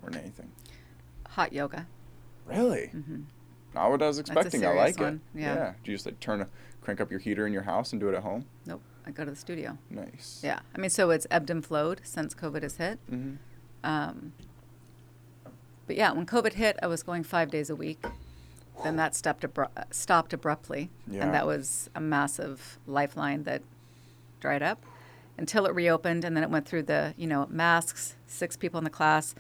[0.00, 0.50] more than anything?
[1.30, 1.86] Hot yoga.
[2.46, 2.90] Really?
[2.94, 3.22] Mm-hmm.
[3.74, 4.64] Not what I was expecting.
[4.66, 5.40] I like one, it.
[5.40, 5.74] yeah.
[5.84, 6.48] Do you just like turn a
[6.80, 8.44] crank up your heater in your house and do it at home?
[8.66, 8.82] Nope.
[9.06, 9.78] I go to the studio.
[9.88, 10.40] Nice.
[10.44, 10.60] Yeah.
[10.74, 12.98] I mean, so it's ebbed and flowed since COVID has hit.
[13.08, 13.34] hmm
[13.82, 14.32] Um,
[15.86, 18.04] but yeah, when COVID hit, I was going five days a week.
[18.84, 20.90] Then that stopped, abru- stopped abruptly.
[21.06, 21.24] Yeah.
[21.24, 23.62] And that was a massive lifeline that
[24.40, 24.82] dried up
[25.36, 26.24] until it reopened.
[26.24, 29.34] And then it went through the, you know, masks, six people in the class.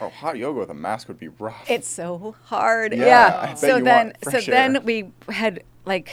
[0.00, 1.68] Oh, hot yoga with a mask would be rough.
[1.68, 2.92] It's so hard.
[2.92, 3.54] Yeah, Yeah.
[3.54, 6.12] So then, so fresh then we had like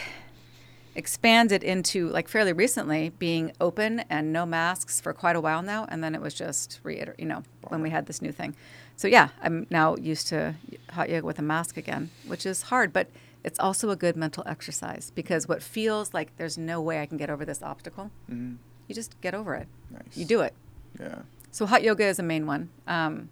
[0.96, 5.86] expanded into like fairly recently being open and no masks for quite a while now,
[5.90, 8.56] and then it was just reiter, you know, when we had this new thing.
[8.96, 10.56] So yeah, I'm now used to
[10.92, 13.08] hot yoga with a mask again, which is hard, but
[13.44, 17.18] it's also a good mental exercise because what feels like there's no way I can
[17.18, 18.58] get over this obstacle, Mhm.
[18.88, 19.68] you just get over it.
[19.92, 20.16] Nice.
[20.16, 20.54] You do it.
[21.00, 21.24] Yeah.
[21.52, 22.70] So hot yoga is a main one.
[22.88, 23.30] Um,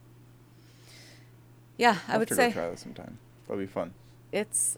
[1.77, 3.17] yeah, I I'll would say try that sometime.
[3.47, 3.93] That'll be fun.
[4.31, 4.77] it's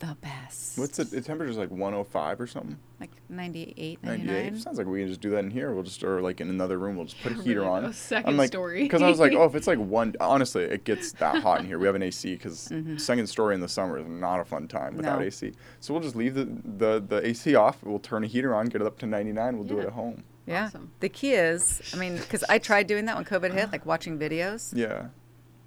[0.00, 0.78] the best.
[0.78, 2.78] What's the, the temperature's like 105 or something?
[2.98, 4.26] like 98, 98.
[4.26, 4.60] 99?
[4.60, 5.72] Sounds like we can just do that in here.
[5.72, 6.96] We'll just or like in another room.
[6.96, 7.92] We'll just put a heater though, on.
[7.92, 8.82] second I'm like, story.
[8.82, 10.14] Because I was like, oh, if it's like one.
[10.20, 11.78] Honestly, it gets that hot in here.
[11.78, 13.00] We have an AC because Mhm.
[13.00, 15.24] second story in the summer is not a fun time without No.
[15.26, 15.52] AC.
[15.80, 16.46] So we'll just leave the,
[16.76, 17.82] the the AC off.
[17.82, 19.56] We'll turn a heater on, get it up to 99.
[19.56, 20.24] We'll do it at home.
[20.46, 20.66] Yeah.
[20.66, 20.90] Awesome.
[21.00, 24.18] The key is, I mean, because I tried doing that when COVID hit, like watching
[24.18, 24.72] videos.
[24.74, 25.08] Yeah.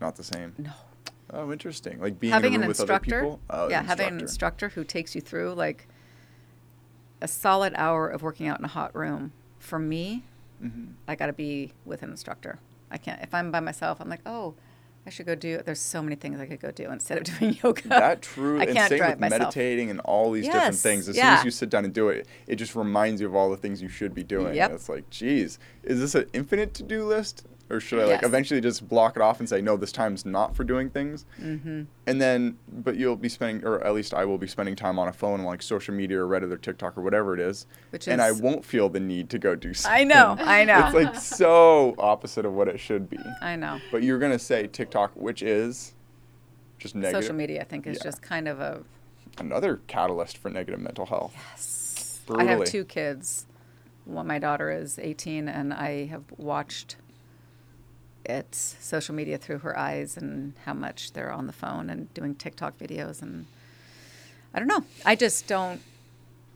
[0.02, 0.54] Not the same.
[0.58, 0.72] No.
[1.34, 2.00] Oh, interesting.
[2.00, 3.22] Like being having in an a room with other instructor.
[3.22, 3.40] people.
[3.50, 4.66] Oh, yeah, an having an instructor.
[4.68, 5.88] instructor who takes you through like
[7.22, 9.32] a solid hour of working out in a hot room.
[9.60, 10.24] For me,
[10.64, 10.94] Mhm.
[11.08, 12.60] I got to be with an instructor.
[12.92, 14.54] I can't, if I'm by myself, I'm like, oh,
[15.06, 17.58] I should go do, there's so many things I could go do instead of doing
[17.64, 17.88] yoga.
[17.90, 18.60] That true.
[18.60, 19.40] I and can't same drive with myself.
[19.42, 21.10] meditating and all these different things.
[21.10, 23.50] As soon as you sit down and do it, it just reminds you of all
[23.50, 24.54] the things you should be doing.
[24.56, 24.70] Yep.
[24.70, 27.46] And it's like, geez, is this an infinite to do list?
[27.70, 28.26] Or should I like Yes.
[28.26, 31.26] eventually just block it off and say, no, this time's not for doing things?
[31.42, 31.84] Mm-hmm.
[32.06, 35.08] And then, but you'll be spending, or at least I will be spending time on
[35.08, 37.66] a phone, on like social media or Reddit or TikTok or whatever it is.
[37.92, 40.02] Which and I won't feel the need to go do something.
[40.02, 40.86] I know, I know.
[40.86, 43.18] It's like so opposite of what it should be.
[43.42, 43.80] I know.
[43.92, 45.94] But you're going to say TikTok, which is
[46.78, 47.24] just negative.
[47.24, 48.04] Social media, I think, is Yeah.
[48.04, 48.84] just kind of a
[49.40, 51.34] Another catalyst for negative mental health.
[51.54, 52.20] Yes.
[52.30, 53.48] I have two kids.
[54.06, 56.98] One, my daughter is 18, and I have watched
[58.26, 62.36] it, social media through her eyes, and how much they're on the phone and doing
[62.36, 63.22] TikTok videos.
[63.22, 63.46] And
[64.54, 64.84] I don't know.
[65.06, 65.82] I just don't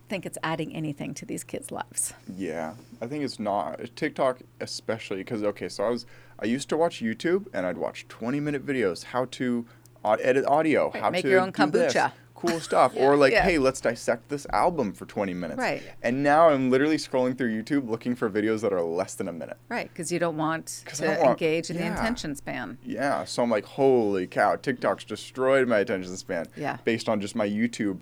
[0.08, 2.14] think it's adding anything to these kids' lives.
[2.34, 6.06] Yeah, I think it's not TikTok, especially because okay, so I was
[6.38, 9.66] I used to watch YouTube and I'd watch twenty minute videos how to
[10.04, 12.12] edit audio, Right, how make to make your own do this, kombucha.
[12.38, 13.42] Cool stuff, or like Yeah.
[13.42, 15.58] hey, let's dissect this album for twenty minutes.
[15.58, 15.82] Right.
[16.02, 19.32] And now I'm literally scrolling through YouTube looking for videos that are less than a
[19.32, 19.56] minute.
[19.68, 22.78] Right, because you don't want to don't want- engage in the attention span.
[22.84, 26.46] Yeah, so I'm like, holy cow, TikTok's destroyed my attention span.
[26.56, 26.78] Yeah.
[26.84, 27.98] Based on just my YouTube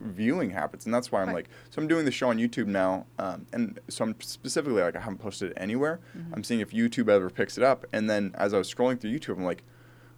[0.00, 1.34] viewing habits, and that's why I'm Right.
[1.36, 4.96] like, so I'm doing the show on YouTube now, um, and so I'm specifically like,
[4.96, 6.00] I haven't posted it anywhere.
[6.16, 6.34] Mm-hmm.
[6.34, 9.10] I'm seeing if YouTube ever picks it up, and then as I was scrolling through
[9.10, 9.62] YouTube, I'm like,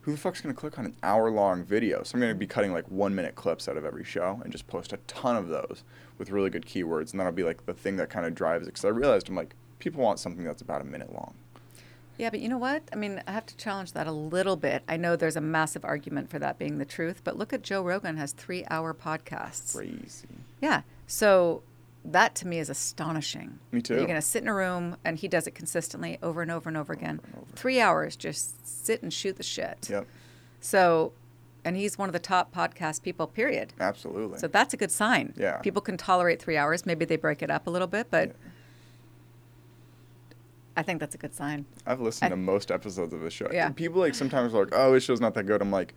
[0.02, 2.02] who the fuck's gonna click on an hour long video?
[2.02, 4.66] So I'm gonna be cutting like one minute clips out of every show and just
[4.66, 5.84] post a ton of those
[6.18, 8.70] with really good keywords, and that'll be like the thing that kind of drives it.
[8.70, 11.34] Because I realized I'm like, people want something that's about a minute long.
[12.18, 12.82] Yeah, but you know what?
[12.92, 14.82] I mean, I have to challenge that a little bit.
[14.86, 17.82] I know there's a massive argument for that being the truth, but look at Joe
[17.82, 19.74] Rogan has three hour podcasts.
[19.74, 20.28] Crazy.
[20.60, 20.82] Yeah.
[21.06, 21.62] So
[22.04, 23.58] that to me is astonishing.
[23.70, 23.94] Me too.
[23.94, 26.68] You're going to sit in a room and he does it consistently over and over
[26.68, 27.20] and over again.
[27.36, 29.88] Over Three hours, just sit and shoot the shit.
[29.88, 30.06] Yep.
[30.60, 31.12] So,
[31.64, 33.72] and he's one of the top podcast people, period.
[33.78, 34.38] Absolutely.
[34.38, 35.32] So that's a good sign.
[35.36, 35.58] Yeah.
[35.58, 36.84] People can tolerate three hours.
[36.84, 38.34] Maybe they break it up a little bit, but Yeah.
[40.76, 41.66] I think that's a good sign.
[41.86, 43.48] I've listened I- to most episodes of the show.
[43.52, 43.68] Yeah.
[43.70, 45.94] People like sometimes are like, "Oh, this show's not that good." I'm like,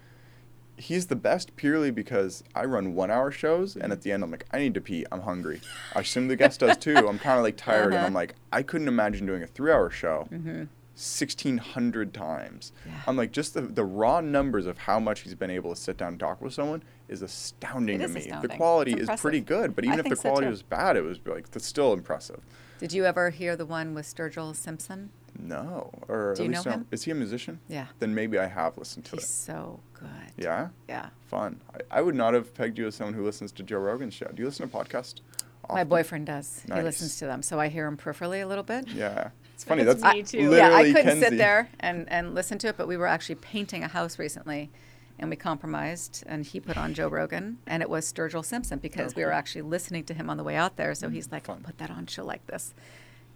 [0.78, 4.32] he's the best purely because I run one hour shows, and at the end I'm
[4.32, 5.05] like, I need to pee.
[5.11, 5.61] I'm hungry.
[5.95, 6.95] I assume the guest does too.
[6.95, 8.05] I'm kind of like tired, and Uh-huh.
[8.07, 10.28] I'm like, I couldn't imagine doing a three hour show.
[10.32, 10.63] Mm-hmm.
[10.97, 12.71] 1600 times.
[12.86, 12.93] Yeah.
[13.05, 15.97] I'm like, just the, the raw numbers of how much he's been able to sit
[15.97, 18.21] down and talk with someone is astounding to me.
[18.21, 18.49] astounding.
[18.49, 20.95] The quality is pretty good, but I even if the think so, quality was bad,
[20.95, 22.39] it was like, that's still impressive.
[22.80, 25.09] Did you ever hear the one with Sturgill Simpson?
[25.38, 25.91] No.
[26.07, 26.88] Or Do at you least know him?
[26.91, 27.59] Is he a musician?
[27.67, 27.88] Yeah.
[27.99, 29.27] Then maybe I have listened to He's it.
[29.27, 30.09] so good.
[30.38, 30.69] Yeah?
[30.88, 31.09] Yeah.
[31.27, 31.59] Fun.
[31.73, 34.27] I, I would not have pegged you as someone who listens to Joe Rogan's show.
[34.27, 35.21] Do you listen to podcasts?
[35.69, 36.63] My boyfriend does.
[36.67, 36.77] Nice.
[36.77, 38.88] He listens to them, so I hear him peripherally a little bit.
[38.89, 39.29] Yeah.
[39.55, 39.83] It's funny.
[39.83, 40.49] That's That's me I- too.
[40.49, 41.21] literally yeah, I couldn't Kenzie.
[41.29, 44.69] sit there and, and listen to it, but we were actually painting a house recently
[45.17, 49.15] and we compromised and he put on Joe Rogan and it was Sturgill Simpson because
[49.15, 50.93] we were actually listening to him on the way out there.
[50.93, 51.61] So he's mm, like, fun.
[51.63, 52.73] put that on show like this.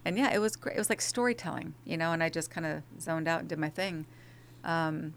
[0.06, 0.76] And yeah, it was great.
[0.76, 3.60] It was like storytelling, you know, and I just kind of zoned out and did
[3.60, 4.06] my thing.
[4.64, 5.14] Um,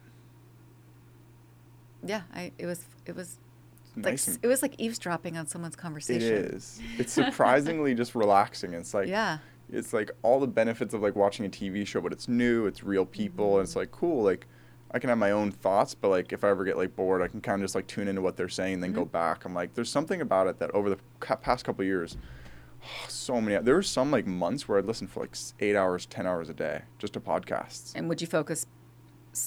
[2.04, 3.38] yeah, I, it was, it was
[3.96, 6.32] like, Nice and- it was like eavesdropping on someone's conversation.
[6.34, 6.80] is.
[6.98, 8.74] It's surprisingly just relaxing.
[8.74, 9.38] It's like Yeah.
[9.70, 12.82] it's like all the benefits of like watching a TV show, but it's new, it's
[12.82, 14.22] real people, and it's like cool.
[14.24, 14.46] Like
[14.90, 17.28] I can have my own thoughts, but like if I ever get like bored, I
[17.28, 19.44] can kind of just like tune into what they're saying and then go back.
[19.44, 22.16] I'm like, there's something about it that over the ca- past couple of years,
[23.08, 23.62] so many.
[23.62, 26.54] There were some like months where I'd listen for like eight hours, ten hours a
[26.54, 27.92] day just to podcasts.
[27.94, 28.66] And would you focus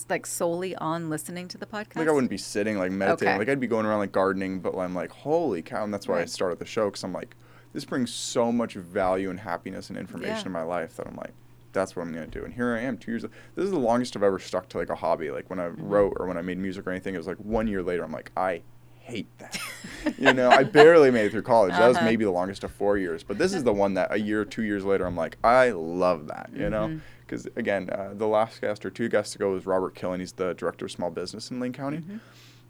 [0.09, 1.95] like solely on listening to the podcast?
[1.97, 3.29] Like I wouldn't be sitting like meditating.
[3.29, 3.38] Okay.
[3.39, 5.83] Like I'd be going around like gardening, but I'm like, holy cow!
[5.83, 7.36] And that's why I started the show because I'm like,
[7.73, 10.45] this brings so much value and happiness and information Yeah.
[10.45, 11.33] in my life that I'm like,
[11.71, 12.43] that's what I'm gonna do.
[12.45, 13.23] And here I am, two years.
[13.23, 15.29] This is the longest I've ever stuck to like a hobby.
[15.29, 15.88] Like when I Mm-hmm.
[15.88, 18.03] wrote or when I made music or anything, it was like one year later.
[18.03, 18.61] I'm like, I
[19.06, 19.58] hate that.
[20.18, 21.72] you know, I barely made it through college.
[21.74, 22.06] That was Uh-huh.
[22.06, 23.24] maybe the longest of four years.
[23.24, 26.28] But this is the one that a year, two years later, I'm like, I love
[26.28, 26.49] that.
[26.53, 26.88] You know.
[26.88, 27.01] Mhm.
[27.22, 30.20] Because again, uh, the last guest or two guests ago was Robert Killen.
[30.20, 31.97] He's the director of small business in Lane County.
[31.97, 32.20] Mhm.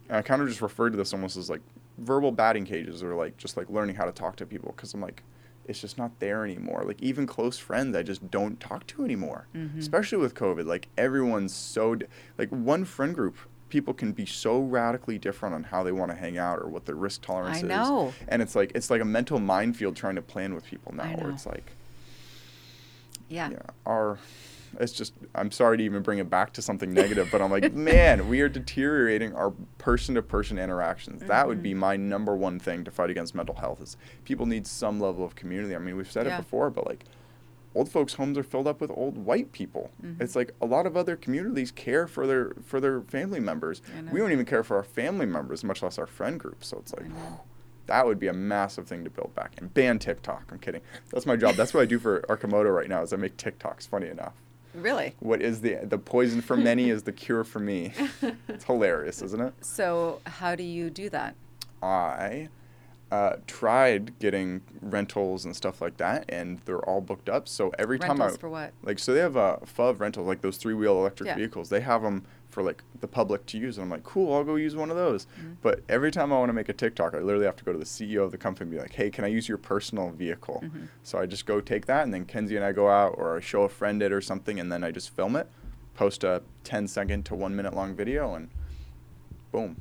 [0.10, 1.62] And I kind of just referred to this almost as like
[1.98, 5.02] verbal batting cages or like just like learning how to talk to people because I'm
[5.02, 5.24] like,
[5.66, 6.84] it's just not there anymore.
[6.86, 9.48] Like even close friends, I just don't talk to anymore.
[9.56, 9.78] Mhm.
[9.80, 12.06] Especially with COVID, like everyone's so d-
[12.38, 13.36] like one friend group.
[13.70, 16.86] People can be so radically different on how they want to hang out or what
[16.86, 17.63] their risk tolerance I is.
[17.66, 18.13] know.
[18.28, 21.16] And it's like it's like a mental minefield trying to plan with people now.
[21.18, 21.72] Where it's like,
[23.28, 23.49] Yeah.
[23.51, 24.18] yeah, our
[24.80, 27.74] it's just I'm sorry to even bring it back to something negative, but I'm like,
[27.91, 31.22] man, we are deteriorating our person to person interactions.
[31.24, 31.80] That would be Mm-hmm.
[31.80, 33.95] my number one thing to fight against mental health is
[34.26, 35.76] people need some level of community.
[35.76, 36.36] I mean, we've said Yeah.
[36.36, 37.05] it before, but like
[37.76, 39.92] old folks' homes are filled up with old white people.
[40.04, 40.20] Mhm.
[40.22, 43.82] It's like a lot of other communities care for their for their family members.
[44.12, 46.64] We don't even care for our family members, much less our friend group.
[46.64, 47.06] So it's like
[47.88, 50.50] that would be a massive thing to build back and ban TikTok.
[50.52, 50.82] I'm kidding.
[51.12, 51.56] That's my job.
[51.56, 53.04] That's what I do for Arcimoto right now.
[53.04, 53.88] Is I make TikToks.
[53.88, 54.34] Funny enough.
[54.74, 55.16] Really?
[55.20, 57.94] What is the the poison for many is the cure for me.
[58.48, 59.54] It's hilarious, isn't it?
[59.62, 61.36] So how do you do that?
[61.84, 62.50] I
[63.16, 67.47] uh, tried getting rentals and stuff like that, and they're all booked up.
[67.47, 68.74] So every time Rentals I for what?
[68.84, 71.36] like, so they have a FUV rental, like those three wheel electric Yeah.
[71.36, 71.70] vehicles.
[71.70, 74.55] They have them for like the public to use, and I'm like, cool, I'll go
[74.55, 75.28] use one of those.
[75.39, 75.53] Mm-hmm.
[75.61, 77.80] But every time I want to make a TikTok, I literally have to go to
[77.80, 80.61] the CEO of the company and be like, hey, can I use your personal vehicle?
[80.66, 80.88] Mhm.
[81.03, 83.39] So I just go take that, and then Kenzie and I go out, or I
[83.39, 85.47] show a friend it or something, and then I just film it,
[85.93, 88.49] post a 10 second to one minute long video, and
[89.51, 89.78] boom.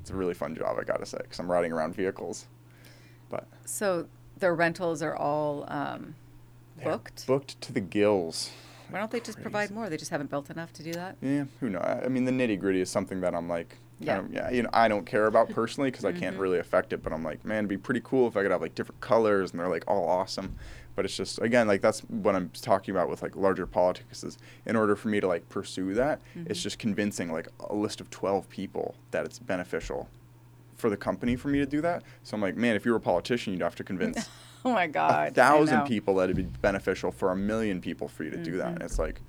[0.00, 2.46] It's a really fun job, I gotta say, because I'm riding around vehicles.
[3.28, 4.06] But So
[4.38, 6.14] the rentals are all um,
[6.82, 7.26] booked.
[7.26, 8.50] booked to the gills.
[8.90, 9.90] Why don't they just provide more?
[9.90, 11.16] They just haven't built enough to do that.
[11.20, 11.82] Yeah, who knows?
[11.84, 14.20] I mean, the nitty gritty is something that I'm like, Yeah.
[14.20, 16.40] of, yeah, you know, I don't care about personally because I can't Mhm.
[16.40, 17.02] really affect it.
[17.02, 19.50] But I'm like, man, it'd be pretty cool if I could have like different colors
[19.50, 20.54] and they're like all awesome.
[20.96, 24.38] But it's just again, like that's what I'm talking about with like larger politics is
[24.64, 26.62] in order for me to like pursue that, it's Mhm.
[26.62, 30.08] just convincing like a list of 12 people that it's beneficial
[30.78, 32.02] for the company for me to do that.
[32.22, 34.28] So I'm like, man, if you were a politician, you'd have to convince
[34.64, 35.28] oh my God.
[35.28, 38.56] A thousand people that it'd be beneficial for a million people for you to do
[38.58, 38.68] that.
[38.74, 39.20] And it's like,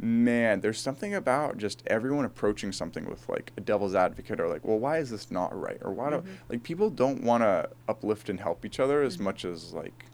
[0.00, 4.64] man, there's something about just everyone approaching something with like a devil's advocate or like,
[4.64, 5.78] well, why is this not right?
[5.82, 6.24] Or why do Mhm.
[6.48, 9.20] like people don't want to uplift and help each other as Mhm.
[9.20, 10.06] much as like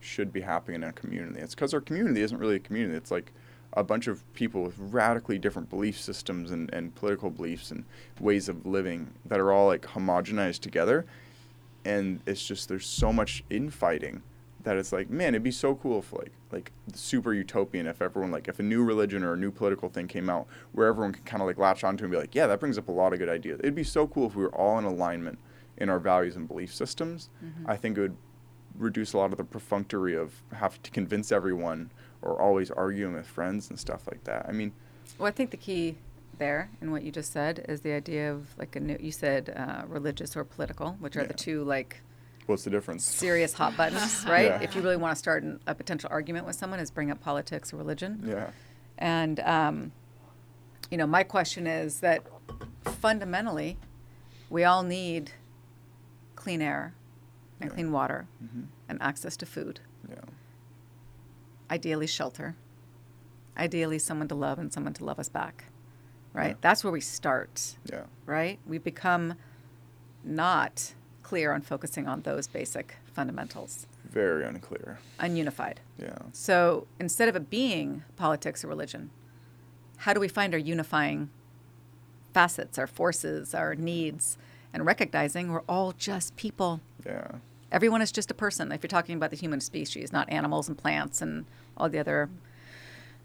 [0.00, 1.40] should be happening in a community.
[1.40, 2.96] It's because our community isn't really a community.
[2.96, 3.32] It's like
[3.76, 7.84] a bunch of people with radically different belief systems and, and political beliefs and
[8.18, 11.04] ways of living that are all like homogenized together.
[11.84, 14.22] And it's just there's so much infighting
[14.64, 18.32] that it's like man it'd be so cool if like like super utopian if everyone
[18.32, 21.24] like if a new religion or a new political thing came out where everyone could
[21.24, 23.20] kind of like latch onto and be like yeah that brings up a lot of
[23.20, 23.60] good ideas.
[23.60, 25.38] It'd be so cool if we were all in alignment
[25.76, 27.28] in our values and belief systems.
[27.44, 27.70] Mm-hmm.
[27.70, 28.16] i think it would
[28.78, 31.90] reduce a lot of the perfunctory of having to convince everyone
[32.22, 34.72] or always arguing with friends and stuff like that i mean
[35.18, 35.96] Well, I think the key
[36.38, 38.96] there in what you just said is the idea of like a new.
[39.00, 42.00] You said uh, religious or political, which are the two like
[42.46, 44.44] what's the difference serious hot buttons, right?
[44.46, 44.60] Yeah.
[44.60, 47.20] If you really want to start an, a potential argument with someone, is bring up
[47.20, 48.22] politics or religion.
[48.26, 48.50] yeah
[48.98, 49.92] And, um,
[50.90, 52.20] you know, my question is that
[53.00, 53.78] fundamentally,
[54.50, 55.32] we all need
[56.34, 56.92] clean air
[57.60, 57.74] and Yeah.
[57.74, 59.85] clean water hmm and access to food, yeah
[61.70, 62.56] ideally shelter,
[63.56, 65.64] ideally someone to love and someone to love us back,
[66.32, 66.48] right?
[66.50, 66.54] Yeah.
[66.60, 68.58] That's where we start, yeah right?
[68.66, 69.34] We become
[70.24, 75.78] not clear on focusing on those basic fundamentals, very unclear ununified.
[75.98, 79.10] yeah So instead of it being politics or religion,
[79.98, 81.30] how do we find our unifying
[82.34, 84.36] facets, our forces, our needs,
[84.72, 86.80] and recognizing we're all just people?
[87.04, 87.28] yeah
[87.72, 88.70] Everyone is just a person.
[88.72, 91.46] If you're talking about the human species, not animals and plants and
[91.76, 92.30] all the other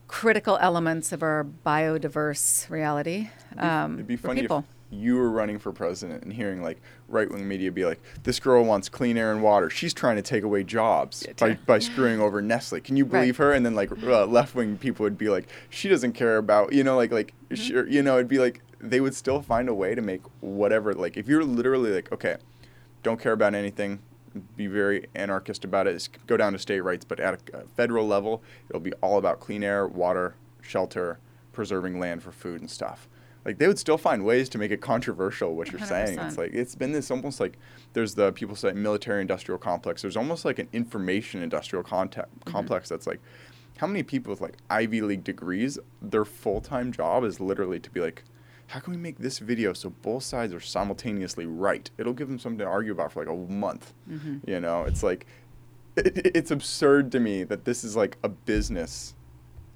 [0.07, 4.65] critical elements of our biodiverse reality, um, It'd be funny people.
[4.91, 8.39] if you were running for president and hearing like right wing media be like, "This
[8.39, 9.69] girl wants clean air and water.
[9.69, 13.11] She's trying to take away jobs Yeah, by, by screwing over Nestle." Can you Right.
[13.21, 13.53] believe her?
[13.53, 16.83] And then like uh, left wing people would be like, "She doesn't care about you
[16.83, 17.55] know like like Mm-hmm.
[17.63, 20.93] sure you know it'd be like they would still find a way to make whatever
[20.93, 22.35] like if you're literally like okay,
[23.03, 23.99] don't care about anything."
[24.55, 25.93] Be very anarchist about it.
[25.93, 29.17] Just go down to state rights, but at a, a federal level, it'll be all
[29.17, 31.19] about clean air, water, shelter,
[31.51, 33.07] preserving land for food and stuff.
[33.43, 35.55] Like they would still find ways to make it controversial.
[35.55, 37.57] What you're saying, it's like it's been this almost like
[37.93, 40.03] there's the people say military industrial complex.
[40.03, 43.19] There's almost like an information industrial conte- complex that's like
[43.77, 47.89] how many people with like Ivy League degrees, their full time job is literally to
[47.89, 48.23] be like,
[48.71, 51.89] how can we make this video so both sides are simultaneously right?
[51.97, 53.93] It'll give them something to argue about for like a month.
[54.09, 54.49] Mm-hmm.
[54.49, 55.25] You know, it's like
[55.97, 59.13] it, it's absurd to me that this is like a business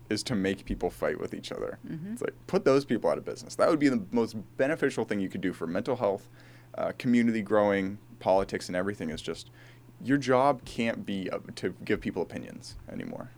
[0.10, 1.78] is to make people fight with each other.
[1.86, 2.14] Mhm.
[2.14, 3.56] It's like put those people out of business.
[3.56, 6.30] That would be the most beneficial thing you could do for mental health,
[6.78, 9.10] uh, community growing, politics, and everything.
[9.10, 9.50] Is just
[10.06, 13.30] your job can't be uh, to give people opinions anymore.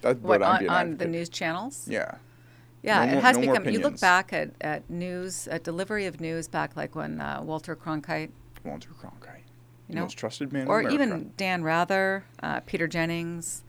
[0.00, 1.86] That's What, I'm on, on the news channels?
[1.88, 2.16] Yeah.
[2.86, 3.68] Yeah, No it more- has no become.
[3.68, 7.74] You look back at, at news, at delivery of news back like when uh, Walter
[7.74, 8.30] Cronkite,
[8.64, 9.42] Walter Cronkite,
[9.88, 11.04] you the know, most trusted man or in America.
[11.16, 13.64] even Dan Rather, uh, Peter Jennings,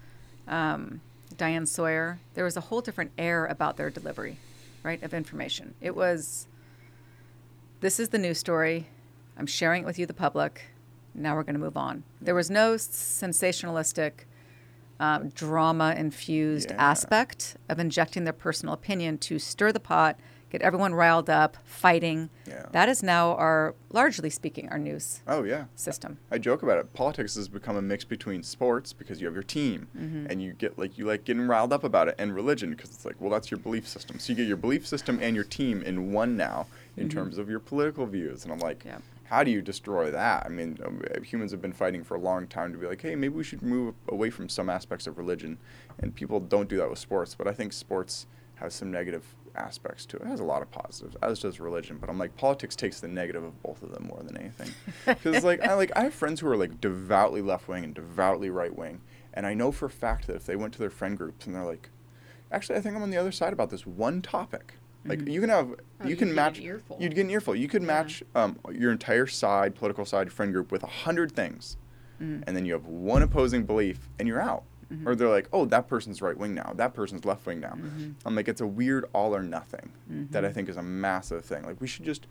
[0.47, 1.01] um,
[1.35, 2.19] Diane Sawyer.
[2.35, 4.37] There was a whole different air about their delivery,
[4.83, 5.73] right, of information.
[5.81, 6.47] It was,
[7.81, 8.87] this is the news story.
[9.35, 10.61] I'm sharing it with you, the public.
[11.15, 12.03] Now we're going to move on.
[12.21, 14.11] There was no sensationalistic,
[14.99, 16.77] um, drama infused Yeah.
[16.91, 20.19] aspect of injecting their personal opinion to stir the pot,
[20.49, 22.29] get everyone riled up, fighting.
[22.47, 22.65] Yeah.
[22.71, 25.65] That is now our, largely speaking, our news Oh yeah.
[25.75, 26.17] system.
[26.31, 26.93] I joke about it.
[26.93, 30.27] Politics has become a mix between sports because you have your team Mm-hmm.
[30.29, 33.05] and you get like you like getting riled up about it, and religion because it's
[33.05, 34.19] like, well, that's your belief system.
[34.19, 37.47] So you get your belief system and your team in one now in terms of
[37.49, 38.43] your political views.
[38.43, 38.97] And I'm like, Mm-hmm.
[39.29, 40.45] How do you destroy that?
[40.45, 43.15] I mean, um, humans have been fighting for a long time to be like, hey,
[43.15, 45.57] maybe we should move away from some aspects of religion,
[45.99, 47.35] and people don't do that with sports.
[47.35, 48.25] But I think sports
[48.55, 49.23] has some negative
[49.55, 50.23] aspects to it.
[50.23, 51.97] It has a lot of positives, as does religion.
[51.99, 54.71] But I'm like, politics takes the negative of both of them more than anything.
[55.05, 58.49] Because like I like I have friends who are like devoutly left wing and devoutly
[58.49, 59.01] right wing,
[59.33, 61.55] and I know for a fact that if they went to their friend groups and
[61.55, 61.89] they're like,
[62.51, 64.75] actually, I think I'm on the other side about this one topic.
[65.05, 66.59] Like you can have, Oh, you can match.
[66.59, 66.97] earful.
[66.99, 67.55] You'd get an earful.
[67.55, 67.87] You could Yeah.
[67.87, 71.77] match um, your entire side, political side, friend group with a hundred things,
[72.21, 72.43] Mm.
[72.47, 74.63] and then you have one opposing belief, and you're out.
[74.91, 75.07] Mm-hmm.
[75.07, 76.71] Or they're like, oh, that person's right wing now.
[76.75, 77.73] That person's left wing now.
[77.73, 78.11] Mm-hmm.
[78.25, 79.91] I'm like, it's a weird all or nothing
[80.31, 81.63] that I think is a massive thing.
[81.63, 82.25] Like we should just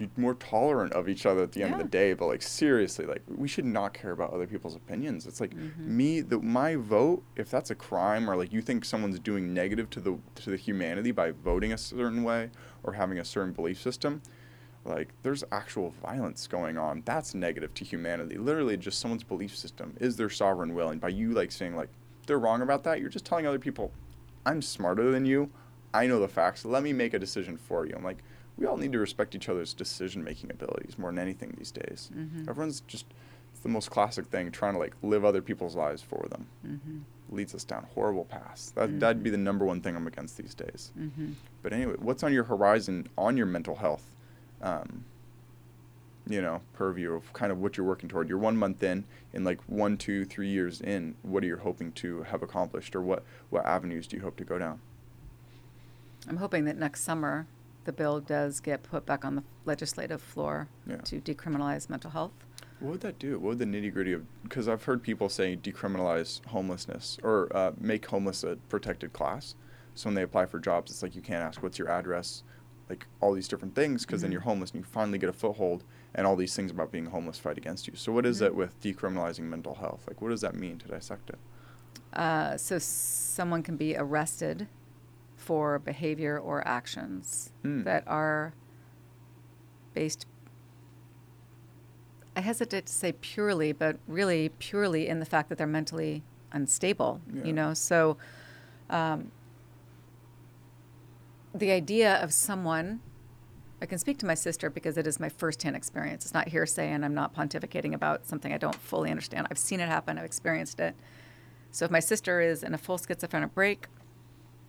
[0.00, 2.12] be more tolerant of each other at the end of the day.
[2.14, 5.26] But like seriously, like we should not care about other people's opinions.
[5.26, 5.96] It's like Mm-hmm.
[5.96, 7.22] me, the my vote.
[7.36, 10.56] If that's a crime or like you think someone's doing negative to the to the
[10.56, 12.50] humanity by voting a certain way
[12.82, 14.22] or having a certain belief system,
[14.84, 17.02] like there's actual violence going on.
[17.04, 18.38] That's negative to humanity.
[18.38, 21.90] Literally, just someone's belief system is their sovereign will, and by you like saying like
[22.26, 23.92] they're wrong about that, you're just telling other people,
[24.46, 25.50] I'm smarter than you.
[25.92, 26.64] I know the facts.
[26.64, 27.94] Let me make a decision for you.
[27.96, 28.18] I'm like,
[28.60, 32.10] we all need to respect each other's decision making abilities more than anything these days.
[32.14, 32.48] Mhm.
[32.48, 33.06] Everyone's just
[33.52, 36.46] it's the most classic thing, trying to like live other people's lives for them.
[36.64, 36.98] Mm-hmm.
[37.34, 38.70] Leads us down horrible paths.
[38.72, 40.92] That that'd be the number one thing I'm against these days.
[40.98, 41.32] Mm-hmm.
[41.62, 44.04] But anyway, what's on your horizon on your mental health?
[44.62, 45.04] Um,
[46.28, 48.28] you know, purview of kind of what you're working toward.
[48.28, 51.92] You're one month in, in like one, two, three years in, what are you hoping
[51.92, 54.80] to have accomplished, or what what avenues do you hope to go down?
[56.28, 57.46] I'm hoping that next summer
[57.84, 60.96] the bill does get put back on the legislative floor Yeah.
[60.98, 62.32] to decriminalize mental health.
[62.78, 63.38] What would that do?
[63.38, 64.24] What would the nitty gritty of?
[64.42, 69.54] Because I've heard people say decriminalize homelessness or uh, make homeless a protected class.
[69.94, 72.42] So when they apply for jobs, it's like you can't ask what's your address,
[72.88, 74.34] like all these different things, because then Mhm.
[74.34, 77.38] you're homeless and you finally get a foothold, and all these things about being homeless
[77.38, 77.94] fight against you.
[77.96, 78.46] So what is Mhm.
[78.46, 80.04] it with decriminalizing mental health?
[80.08, 81.38] Like what does that mean to dissect it?
[82.12, 84.68] Uh, so someone can be arrested
[85.50, 87.82] for behavior or actions Hmm.
[87.82, 88.54] that are
[89.94, 90.24] based.
[92.36, 96.22] I hesitate to say purely, but really purely in the fact that they're mentally
[96.52, 97.20] unstable.
[97.34, 97.42] Yeah.
[97.46, 98.16] You know, so
[98.90, 99.32] um,
[101.52, 103.00] the idea of someone.
[103.82, 106.24] I can speak to my sister because it is my firsthand experience.
[106.26, 109.48] It's not hearsay, and I'm not pontificating about something I don't fully understand.
[109.50, 110.16] I've seen it happen.
[110.16, 110.94] I've experienced it.
[111.72, 113.88] So if my sister is in a full schizophrenic break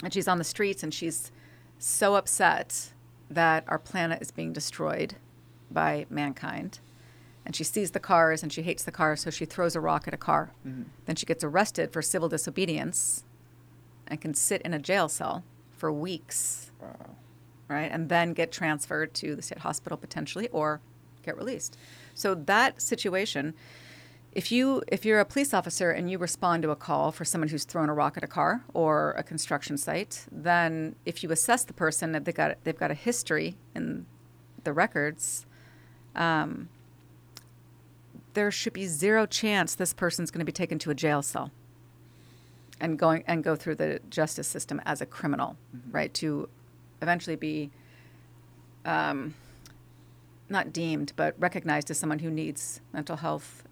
[0.03, 1.31] and she's on the streets and she's
[1.79, 2.93] so upset
[3.29, 5.15] that our planet is being destroyed
[5.69, 6.79] by mankind,
[7.45, 10.07] and she sees the cars and she hates the cars, so she throws a rock
[10.07, 10.51] at a car.
[10.67, 10.85] Mhm.
[11.05, 13.23] Then she gets arrested for civil disobedience
[14.07, 17.15] and can sit in a jail cell for weeks, Wow.
[17.69, 17.89] right?
[17.91, 20.81] And then get transferred to the state hospital potentially or
[21.23, 21.77] get released.
[22.13, 23.53] So that situation,
[24.33, 27.49] if you if you're a police officer and you respond to a call for someone
[27.49, 31.65] who's thrown a rock at a car or a construction site, then if you assess
[31.65, 34.05] the person, if they got they've got a history in
[34.63, 35.45] the records,
[36.15, 36.69] um,
[38.33, 41.51] there should be zero chance this person's going to be taken to a jail cell
[42.79, 45.57] and going and go through the justice system as a criminal,
[45.91, 46.13] right?
[46.15, 46.47] To
[47.01, 47.69] eventually be
[48.85, 49.33] um,
[50.49, 53.63] not deemed, but recognized as someone who needs mental health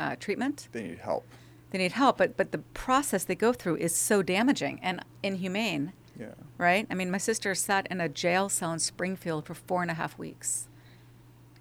[0.00, 0.68] uh, treatment.
[0.72, 1.26] They need help.
[1.70, 5.92] They need help, but but the process they go through is so damaging and inhumane,
[6.18, 6.28] Yeah.
[6.56, 6.86] right?
[6.90, 9.94] I mean, my sister sat in a jail cell in Springfield for four and a
[9.94, 10.68] half weeks.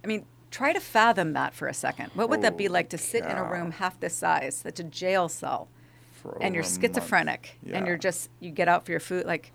[0.04, 2.12] I mean, try to fathom that for a second.
[2.14, 4.84] What would that be like to sit in a room half this size, that's a
[4.84, 5.68] jail cell,
[6.14, 6.82] For and you're over a month.
[6.96, 9.26] schizophrenic, and you're just you get out for your food?
[9.26, 9.52] Like,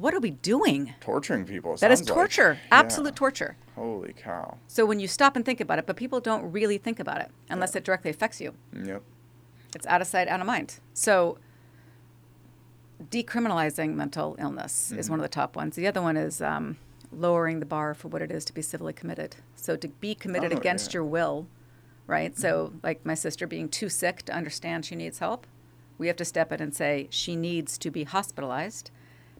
[0.00, 0.94] what are we doing?
[1.00, 1.76] torturing people.
[1.76, 2.16] That is sounds like.
[2.16, 2.78] torture, Yeah.
[2.80, 3.56] absolute torture.
[3.76, 4.58] Holy cow.
[4.66, 7.30] So when you stop and think about it, but people don't really think about it
[7.48, 7.78] unless Yeah.
[7.78, 8.54] it directly affects you.
[8.72, 9.02] Yep.
[9.74, 10.80] It's out of sight, out of mind.
[10.94, 11.38] So
[13.10, 15.10] decriminalizing mental illness is Mhm.
[15.10, 15.76] one of the top ones.
[15.76, 16.76] The other one is um,
[17.12, 19.36] lowering the bar for what it is to be civilly committed.
[19.56, 20.88] So to be committed Oh, against yeah.
[20.88, 20.94] Mm-hmm.
[20.94, 21.46] your will,
[22.06, 22.36] right?
[22.38, 25.46] So like my sister being too sick to understand she needs help,
[25.98, 28.90] we have to step in and say she needs to be hospitalized.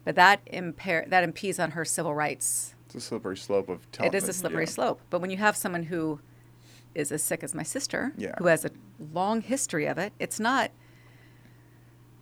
[0.04, 4.12] But that impair that impedes on her civil rights It's a slippery slope of telling
[4.12, 4.70] it is a slippery yeah.
[4.70, 5.00] slope.
[5.10, 6.20] But when you have someone who
[6.94, 8.34] is as sick as my sister, Yeah.
[8.38, 8.70] who has a
[9.12, 10.70] long history of it, it's not.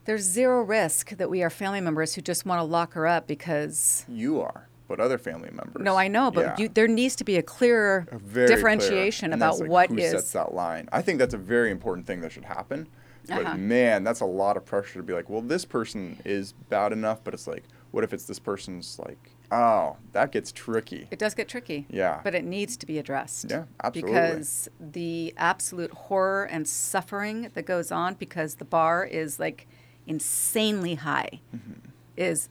[0.05, 3.26] There's zero risk that we are family members who just want to lock her up
[3.26, 4.05] because.
[4.09, 5.83] You are, but other family members.
[5.83, 6.55] No, I know, but Yeah.
[6.59, 9.99] you, there needs to be a clearer A clear- differentiation and about like, what who
[9.99, 10.11] is.
[10.12, 10.89] sets that line.
[10.93, 12.89] I think that's a very important thing that should happen.
[13.29, 13.57] But Uh-huh.
[13.57, 17.22] man, that's a lot of pressure to be like, well, this person is bad enough,
[17.22, 21.07] but it's like, what if it's this person's like, oh, that gets tricky.
[21.11, 21.87] It does get tricky.
[21.91, 22.20] Yeah.
[22.24, 23.51] But it needs to be addressed.
[23.51, 24.12] Yeah, absolutely.
[24.12, 29.66] Because the absolute horror and suffering that goes on because the bar is like
[30.07, 31.91] insanely high Mm-hmm.
[32.16, 32.49] is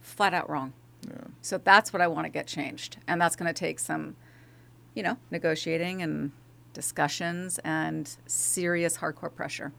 [0.00, 0.72] flat out wrong.
[1.08, 1.16] Yeah.
[1.42, 2.98] So that's what I want to get changed.
[3.06, 4.16] And that's going to take some,
[4.94, 6.32] you know, negotiating and
[6.74, 9.72] discussions and serious hardcore pressure.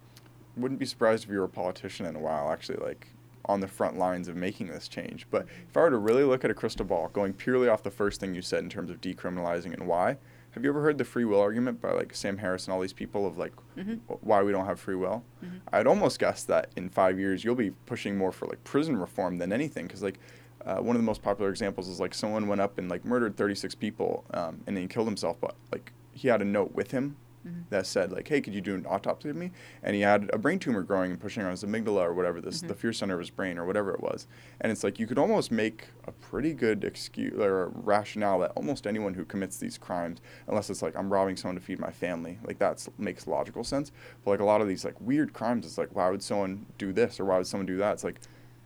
[0.58, 3.08] Wouldn't be surprised if you were a politician in a while, actually, like
[3.48, 5.28] on the front lines of making this change.
[5.30, 7.92] But if I were to really look at a crystal ball, going purely off the
[7.92, 10.18] first thing you said in terms of decriminalizing and why,
[10.52, 12.94] have you ever heard the free will argument by like Sam Harris and all these
[12.94, 14.00] people of like Mhm.
[14.22, 15.24] why we don't have free will?
[15.44, 15.60] Mhm.
[15.74, 19.38] I'd almost guess that in five years you'll be pushing more for like prison reform
[19.38, 20.18] than anything, because like
[20.66, 23.36] uh, one of the most popular examples is like someone went up and like murdered
[23.38, 26.90] 36 people um, and then he killed himself, but like he had a note with
[26.92, 27.66] him Mhm.
[27.70, 29.52] that said like, "Hey, could you do an autopsy of me?"
[29.84, 32.64] And he had a brain tumor growing and pushing on his amygdala or whatever this,
[32.64, 32.70] Mhm.
[32.70, 34.26] the fear center of his brain or whatever it was.
[34.60, 38.88] And it's like you could almost make a pretty good excuse or rationale that almost
[38.88, 42.40] anyone who commits these crimes, unless it's like I'm robbing someone to feed my family,
[42.44, 43.92] like that makes logical sense.
[44.24, 46.92] But like a lot of these like weird crimes, it's like why would someone do
[46.94, 47.94] this or why would someone do that?
[47.94, 48.22] It's like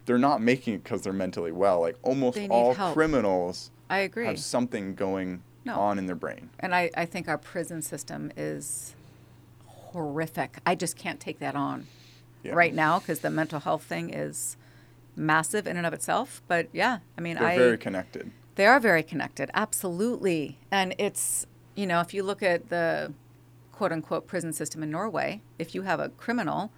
[0.06, 1.82] they're not making it because they're mentally well.
[1.82, 2.94] Like almost all help.
[2.94, 4.26] criminals I agree.
[4.26, 5.80] have something going No.
[5.80, 6.50] on in their brain.
[6.60, 8.96] And I, I think our prison system is
[9.92, 10.58] horrific.
[10.66, 11.88] I just can't take that on
[12.44, 12.54] Yeah.
[12.54, 14.58] right now because the mental health thing is
[15.16, 16.42] massive in and of itself.
[16.48, 18.32] But yeah, I mean, They're I very connected.
[18.56, 20.58] They are very connected, absolutely.
[20.72, 21.46] And it's,
[21.76, 23.14] you know, if you look at the
[23.72, 26.72] quote unquote prison system in Norway, if you have a criminal,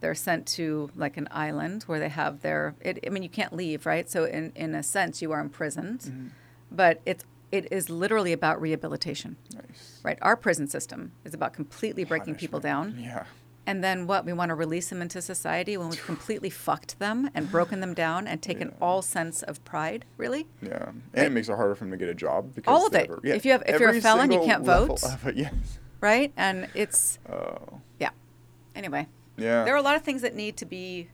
[0.00, 3.52] they're sent to like an island where they have their, it, I mean, you can't
[3.54, 4.08] leave, right?
[4.08, 6.26] So, in, in a sense, you are imprisoned, Mm-hmm.
[6.70, 7.24] but it's,
[7.56, 10.00] it is literally about rehabilitation, Nice.
[10.02, 10.18] right?
[10.22, 12.96] Our prison system is about completely breaking people down.
[13.00, 13.24] Yeah.
[13.68, 14.24] And then what?
[14.24, 17.94] We want to release them into society when we've completely fucked them and broken them
[17.94, 18.74] down and taken Yeah.
[18.80, 20.46] all sense of pride, really?
[20.62, 22.94] Yeah, and it makes it harder for them to get a job because All of
[22.94, 23.10] it.
[23.10, 25.02] a- yeah, If you have- if you're a felon, you can't vote.
[25.02, 25.52] it, yes.
[26.00, 26.32] Right?
[26.36, 28.10] And it's, Oh, yeah.
[28.76, 29.64] Anyway, yeah.
[29.64, 31.08] there are a lot of things that need to be,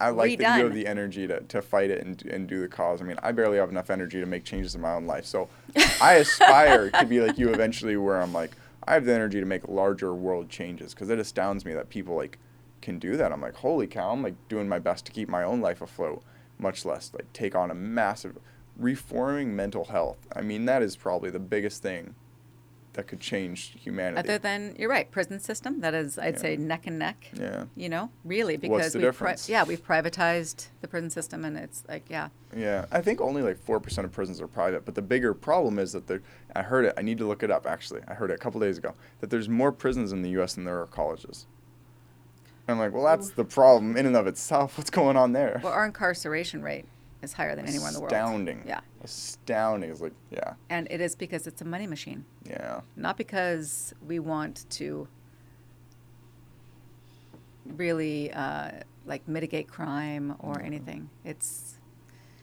[0.00, 2.68] I like that you have the energy to, to fight it and, and do the
[2.68, 3.02] cause.
[3.02, 5.24] I mean, I barely have enough energy to make changes in my own life.
[5.24, 5.48] So
[6.00, 8.52] I aspire to be like you eventually, where I'm like,
[8.86, 12.14] I have the energy to make larger world changes because it astounds me that people
[12.14, 12.38] like
[12.80, 13.32] can do that.
[13.32, 14.12] I'm like, holy cow!
[14.12, 16.22] I'm like doing my best to keep my own life afloat,
[16.58, 18.38] much less like take on a massive
[18.76, 20.18] reforming mental health.
[20.34, 22.14] I mean, that is probably the biggest thing
[22.98, 24.18] that could change humanity.
[24.18, 26.40] other than, you're right, prison system, that is, I'd Yeah.
[26.40, 27.30] say, neck and neck.
[27.32, 27.66] yeah.
[27.76, 29.48] You know, really, because we've difference?
[29.48, 33.56] yeah, we've privatized the prison system, and it's like, yeah, Yeah, I think only like
[33.56, 34.84] four percent of prisons are private.
[34.84, 36.22] But the bigger problem is that there.
[36.56, 36.94] I heard it.
[36.98, 37.68] I need to look it up.
[37.68, 40.54] Actually, I heard it a couple days ago that there's more prisons in the U.S.
[40.54, 41.46] than there are colleges.
[42.66, 44.76] And I'm like, well, that's the problem in and of itself.
[44.76, 45.60] What's going on there?
[45.62, 46.86] well, our incarceration rate
[47.22, 48.12] is higher than anywhere in the world.
[48.12, 48.64] Astounding.
[48.66, 49.90] Yeah, Astounding.
[49.90, 52.24] It's like, yeah, and it is because it's a money machine.
[52.44, 55.06] yeah, not because we want to
[57.64, 58.70] really uh,
[59.06, 61.10] like mitigate crime or anything.
[61.24, 61.78] It's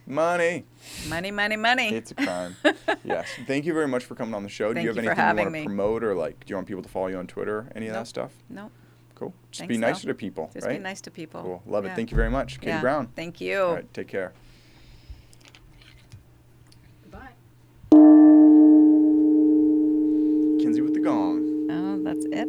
[0.05, 0.65] money.
[1.09, 1.89] money, money, money.
[1.89, 2.55] It's a crime.
[3.03, 3.27] yes.
[3.47, 4.69] Thank you very much for coming on the show.
[4.69, 5.65] do Thank you have you anything you want to me.
[5.65, 6.45] promote or like?
[6.45, 7.69] Do you want people to follow you on Twitter?
[7.75, 8.31] Any of that stuff?
[8.49, 8.71] no,
[9.15, 9.33] Cool.
[9.49, 10.77] Just Thanks, be nicer to people, just right?
[10.77, 11.41] be nice to people.
[11.41, 11.63] Cool.
[11.65, 11.93] Love Yeah.
[11.93, 11.95] it.
[11.95, 12.81] Thank you very much, Katie Yeah.
[12.81, 13.07] Brown.
[13.15, 13.59] Thank you.
[13.61, 13.93] All right.
[13.93, 14.33] Take care.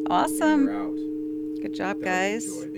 [0.08, 0.94] Awesome.
[1.60, 2.72] Good job, That was a guys.